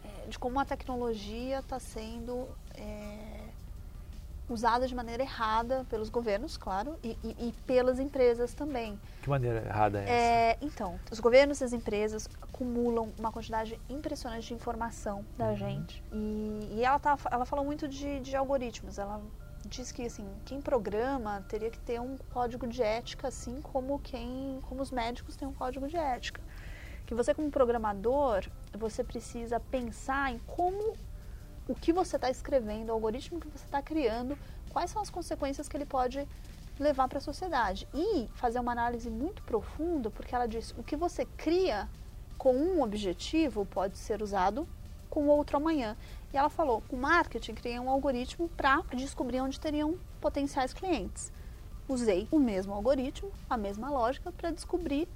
é, 0.05 0.27
de 0.29 0.39
como 0.39 0.61
a 0.61 0.65
tecnologia 0.65 1.59
está 1.59 1.81
sendo 1.81 2.47
é, 2.75 3.49
usada 4.49 4.87
de 4.87 4.95
maneira 4.95 5.23
errada 5.23 5.87
pelos 5.89 6.11
governos, 6.11 6.57
claro, 6.57 6.99
e, 7.03 7.17
e, 7.25 7.49
e 7.49 7.53
pelas 7.67 7.99
empresas 7.99 8.53
também. 8.53 9.01
Que 9.23 9.31
maneira 9.31 9.65
errada 9.65 10.01
é 10.01 10.03
essa? 10.03 10.13
É, 10.13 10.59
então, 10.61 11.01
os 11.11 11.21
governos 11.21 11.61
e 11.61 11.65
as 11.65 11.73
empresas 11.73 12.29
acumulam 12.61 13.11
uma 13.19 13.33
quantidade 13.33 13.81
impressionante 13.89 14.49
de 14.49 14.55
informação 14.55 15.25
da 15.37 15.47
uhum. 15.47 15.57
gente. 15.57 16.05
E, 16.13 16.69
e, 16.75 16.85
ela, 16.85 16.99
tá, 16.99 17.17
ela 17.31 17.47
falou 17.47 17.65
muito 17.65 17.89
de, 17.89 18.21
de 18.21 18.37
algoritmos. 18.37 18.99
Ela 18.99 19.21
diz 19.67 19.91
que 19.91 20.05
assim, 20.05 20.27
quem 20.45 20.61
programa 20.61 21.43
teria 21.49 21.71
que 21.71 21.79
ter 21.79 21.99
um 22.01 22.19
código 22.33 22.67
de 22.67 22.83
ética, 22.83 23.29
assim 23.29 23.61
como 23.63 23.99
quem, 23.99 24.61
como 24.69 24.83
os 24.83 24.91
médicos 24.91 25.37
têm 25.37 25.49
um 25.49 25.55
código 25.55 25.89
de 25.89 25.97
ética. 25.97 26.41
Que 27.07 27.15
você 27.15 27.33
como 27.35 27.51
programador, 27.51 28.47
você 28.79 29.03
precisa 29.03 29.59
pensar 29.59 30.33
em 30.33 30.39
como 30.41 30.95
o 31.67 31.75
que 31.75 31.93
você 31.93 32.17
está 32.17 32.31
escrevendo, 32.31 32.91
o 32.91 32.93
algoritmo 32.93 33.41
que 33.41 33.49
você 33.49 33.65
está 33.65 33.81
criando, 33.81 34.37
quais 34.69 34.91
são 34.91 35.01
as 35.01 35.09
consequências 35.09 35.67
que 35.67 35.77
ele 35.77 35.87
pode 35.87 36.29
levar 36.79 37.09
para 37.09 37.19
a 37.19 37.23
sociedade. 37.23 37.89
E 37.95 38.29
fazer 38.35 38.61
uma 38.61 38.73
análise 38.73 39.09
muito 39.09 39.43
profunda, 39.45 40.11
porque 40.11 40.35
ela 40.35 40.47
diz 40.47 40.75
o 40.77 40.83
que 40.83 40.97
você 40.97 41.25
cria 41.25 41.89
com 42.41 42.55
um 42.55 42.83
objetivo 42.83 43.67
pode 43.67 43.99
ser 43.99 44.23
usado 44.23 44.67
com 45.11 45.29
outro 45.29 45.59
amanhã. 45.59 45.95
E 46.33 46.39
ela 46.39 46.49
falou, 46.49 46.83
o 46.89 46.97
marketing 46.97 47.53
cria 47.53 47.83
um 47.83 47.91
algoritmo 47.91 48.49
para 48.57 48.81
descobrir 48.95 49.43
onde 49.43 49.61
teriam 49.61 49.99
potenciais 50.23 50.73
clientes. 50.73 51.31
Usei 51.87 52.27
o 52.31 52.39
mesmo 52.39 52.73
algoritmo, 52.73 53.31
a 53.49 53.59
mesma 53.59 53.91
lógica, 53.91 54.33
para 54.33 54.51
descobrir 54.51 55.07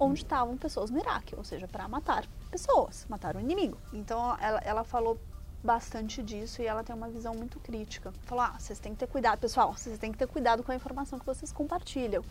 onde 0.00 0.24
estavam 0.24 0.56
pessoas 0.56 0.90
no 0.90 0.98
Iraque, 0.98 1.36
ou 1.36 1.44
seja, 1.44 1.68
para 1.68 1.86
matar 1.86 2.26
pessoas, 2.50 3.06
matar 3.08 3.36
o 3.36 3.40
inimigo. 3.40 3.78
Então 3.92 4.36
ela, 4.40 4.58
ela 4.64 4.82
falou 4.82 5.16
bastante 5.62 6.24
disso 6.24 6.60
e 6.60 6.66
ela 6.66 6.82
tem 6.82 6.96
uma 6.96 7.08
visão 7.08 7.36
muito 7.36 7.60
crítica. 7.60 8.12
Falou: 8.22 8.46
ah, 8.46 8.56
vocês 8.58 8.80
têm 8.80 8.94
que 8.94 8.98
ter 8.98 9.06
cuidado, 9.06 9.38
pessoal, 9.38 9.72
vocês 9.72 9.96
têm 9.96 10.10
que 10.10 10.18
ter 10.18 10.26
cuidado 10.26 10.64
com 10.64 10.72
a 10.72 10.74
informação 10.74 11.20
que 11.20 11.26
vocês 11.26 11.52
compartilham. 11.52 12.24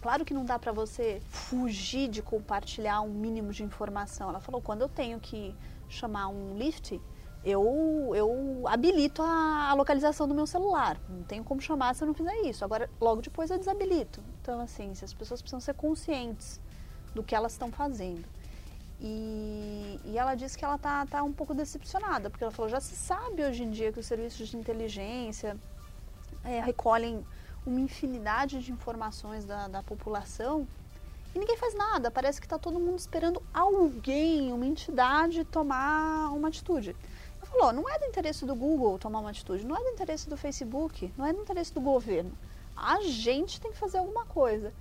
Claro 0.00 0.24
que 0.24 0.34
não 0.34 0.44
dá 0.44 0.58
para 0.58 0.72
você 0.72 1.20
fugir 1.28 2.08
de 2.08 2.22
compartilhar 2.22 3.00
um 3.00 3.08
mínimo 3.08 3.52
de 3.52 3.62
informação. 3.62 4.28
Ela 4.28 4.40
falou: 4.40 4.60
quando 4.60 4.82
eu 4.82 4.88
tenho 4.88 5.18
que 5.18 5.54
chamar 5.88 6.28
um 6.28 6.56
lift, 6.56 7.00
eu, 7.44 8.12
eu 8.14 8.64
habilito 8.66 9.22
a, 9.22 9.70
a, 9.70 9.74
localização 9.74 10.26
do 10.26 10.34
meu 10.34 10.46
celular. 10.46 10.98
Não 11.08 11.22
tenho 11.22 11.44
como 11.44 11.60
chamar 11.60 11.94
se 11.94 12.02
eu 12.02 12.06
não 12.06 12.14
fizer 12.14 12.34
isso. 12.42 12.64
Agora, 12.64 12.90
logo 13.00 13.22
depois 13.22 13.50
eu 13.50 13.58
desabilito. 13.58 14.22
Então, 14.42 14.60
assim, 14.60 14.90
as 14.90 15.12
pessoas 15.12 15.40
precisam 15.40 15.60
ser 15.60 15.74
conscientes 15.74 16.60
do 17.14 17.22
que 17.22 17.34
elas 17.34 17.52
estão 17.52 17.70
fazendo. 17.70 18.24
E, 19.00 20.00
e 20.04 20.18
ela 20.18 20.34
disse 20.34 20.56
que 20.56 20.64
ela 20.64 20.78
tá, 20.78 21.06
tá 21.06 21.22
um 21.22 21.32
pouco 21.32 21.54
decepcionada, 21.54 22.30
porque 22.30 22.42
ela 22.42 22.52
falou, 22.52 22.68
já 22.68 22.80
se 22.80 22.96
sabe 22.96 23.44
hoje 23.44 23.62
em 23.62 23.70
dia 23.70 23.92
que 23.92 24.00
os 24.00 24.06
serviços 24.06 24.48
de 24.48 24.56
inteligência 24.56 25.56
é, 26.44 26.60
recolhem 26.60 27.24
uma 27.66 27.80
infinidade 27.80 28.62
de 28.62 28.72
informações 28.72 29.44
da, 29.44 29.68
da 29.68 29.82
população 29.82 30.66
e 31.34 31.38
ninguém 31.38 31.56
faz 31.56 31.74
nada. 31.74 32.10
Parece 32.10 32.40
que 32.40 32.46
está 32.46 32.58
todo 32.58 32.80
mundo 32.80 32.98
esperando 32.98 33.42
alguém, 33.52 34.52
uma 34.52 34.64
entidade, 34.64 35.44
tomar 35.44 36.32
uma 36.32 36.48
atitude. 36.48 36.96
Ela 37.36 37.46
falou: 37.46 37.72
não 37.74 37.90
é 37.90 37.98
do 37.98 38.06
interesse 38.06 38.46
do 38.46 38.54
Google 38.54 38.98
tomar 38.98 39.20
uma 39.20 39.30
atitude, 39.30 39.66
não 39.66 39.76
é 39.76 39.80
do 39.80 39.90
interesse 39.90 40.28
do 40.28 40.36
Facebook, 40.36 41.12
não 41.16 41.26
é 41.26 41.32
do 41.34 41.42
interesse 41.42 41.74
do 41.74 41.80
governo. 41.80 42.32
A 42.74 43.02
gente 43.02 43.60
tem 43.60 43.70
que 43.70 43.76
fazer 43.76 43.98
alguma 43.98 44.24
coisa. 44.24 44.72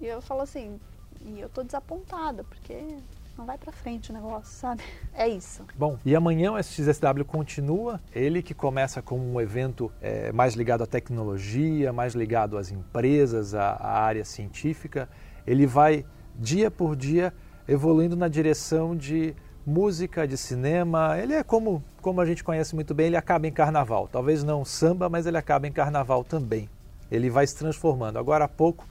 E 0.00 0.06
eu 0.06 0.22
falo 0.22 0.42
assim, 0.42 0.80
e 1.20 1.40
eu 1.40 1.48
tô 1.48 1.62
desapontada, 1.62 2.44
porque 2.44 2.96
não 3.38 3.46
vai 3.46 3.56
para 3.56 3.72
frente 3.72 4.10
o 4.10 4.12
negócio, 4.12 4.52
sabe? 4.52 4.82
É 5.14 5.28
isso. 5.28 5.64
Bom, 5.76 5.96
e 6.04 6.14
amanhã 6.16 6.52
o 6.52 6.58
SXSW 6.58 7.24
continua, 7.24 8.00
ele 8.12 8.42
que 8.42 8.52
começa 8.52 9.00
como 9.00 9.24
um 9.32 9.40
evento 9.40 9.92
é, 10.02 10.32
mais 10.32 10.54
ligado 10.54 10.82
à 10.82 10.86
tecnologia, 10.86 11.92
mais 11.92 12.14
ligado 12.14 12.58
às 12.58 12.72
empresas, 12.72 13.54
à, 13.54 13.70
à 13.74 14.00
área 14.00 14.24
científica, 14.24 15.08
ele 15.46 15.66
vai 15.66 16.04
dia 16.34 16.68
por 16.68 16.96
dia 16.96 17.32
evoluindo 17.68 18.16
na 18.16 18.26
direção 18.26 18.96
de 18.96 19.36
música, 19.64 20.26
de 20.26 20.36
cinema. 20.36 21.16
Ele 21.16 21.34
é 21.34 21.44
como, 21.44 21.84
como 22.02 22.20
a 22.20 22.26
gente 22.26 22.42
conhece 22.42 22.74
muito 22.74 22.92
bem, 22.92 23.06
ele 23.06 23.16
acaba 23.16 23.46
em 23.46 23.52
carnaval. 23.52 24.08
Talvez 24.10 24.42
não 24.42 24.64
samba, 24.64 25.08
mas 25.08 25.26
ele 25.26 25.38
acaba 25.38 25.68
em 25.68 25.72
carnaval 25.72 26.24
também. 26.24 26.68
Ele 27.08 27.30
vai 27.30 27.46
se 27.46 27.56
transformando. 27.56 28.18
Agora 28.18 28.46
há 28.46 28.48
pouco 28.48 28.84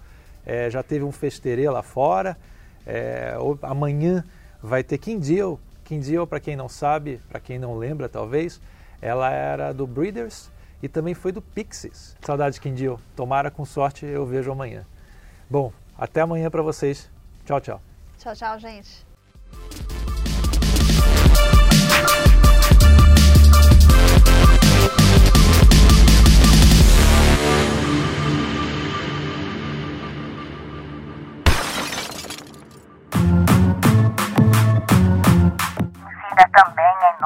é, 0.45 0.69
já 0.69 0.81
teve 0.81 1.03
um 1.03 1.11
festerê 1.11 1.69
lá 1.69 1.83
fora. 1.83 2.37
É, 2.85 3.35
amanhã 3.61 4.23
vai 4.61 4.83
ter 4.83 4.97
Kim 4.97 5.19
Deal. 5.19 5.59
Kim 5.83 5.99
Deal, 5.99 6.27
para 6.27 6.39
quem 6.39 6.55
não 6.55 6.67
sabe, 6.67 7.21
para 7.29 7.39
quem 7.39 7.57
não 7.57 7.77
lembra 7.77 8.09
talvez, 8.09 8.61
ela 9.01 9.29
era 9.31 9.73
do 9.73 9.87
Breeders 9.87 10.51
e 10.81 10.87
também 10.87 11.13
foi 11.13 11.31
do 11.31 11.41
Pixies. 11.41 12.15
Saudade 12.21 12.59
Deal. 12.59 12.99
Tomara 13.15 13.49
com 13.49 13.65
sorte 13.65 14.05
eu 14.05 14.25
vejo 14.25 14.51
amanhã. 14.51 14.85
Bom, 15.49 15.71
até 15.97 16.21
amanhã 16.21 16.49
para 16.49 16.61
vocês. 16.61 17.09
Tchau, 17.45 17.61
tchau. 17.61 17.81
Tchau, 18.17 18.35
tchau, 18.35 18.59
gente. 18.59 19.05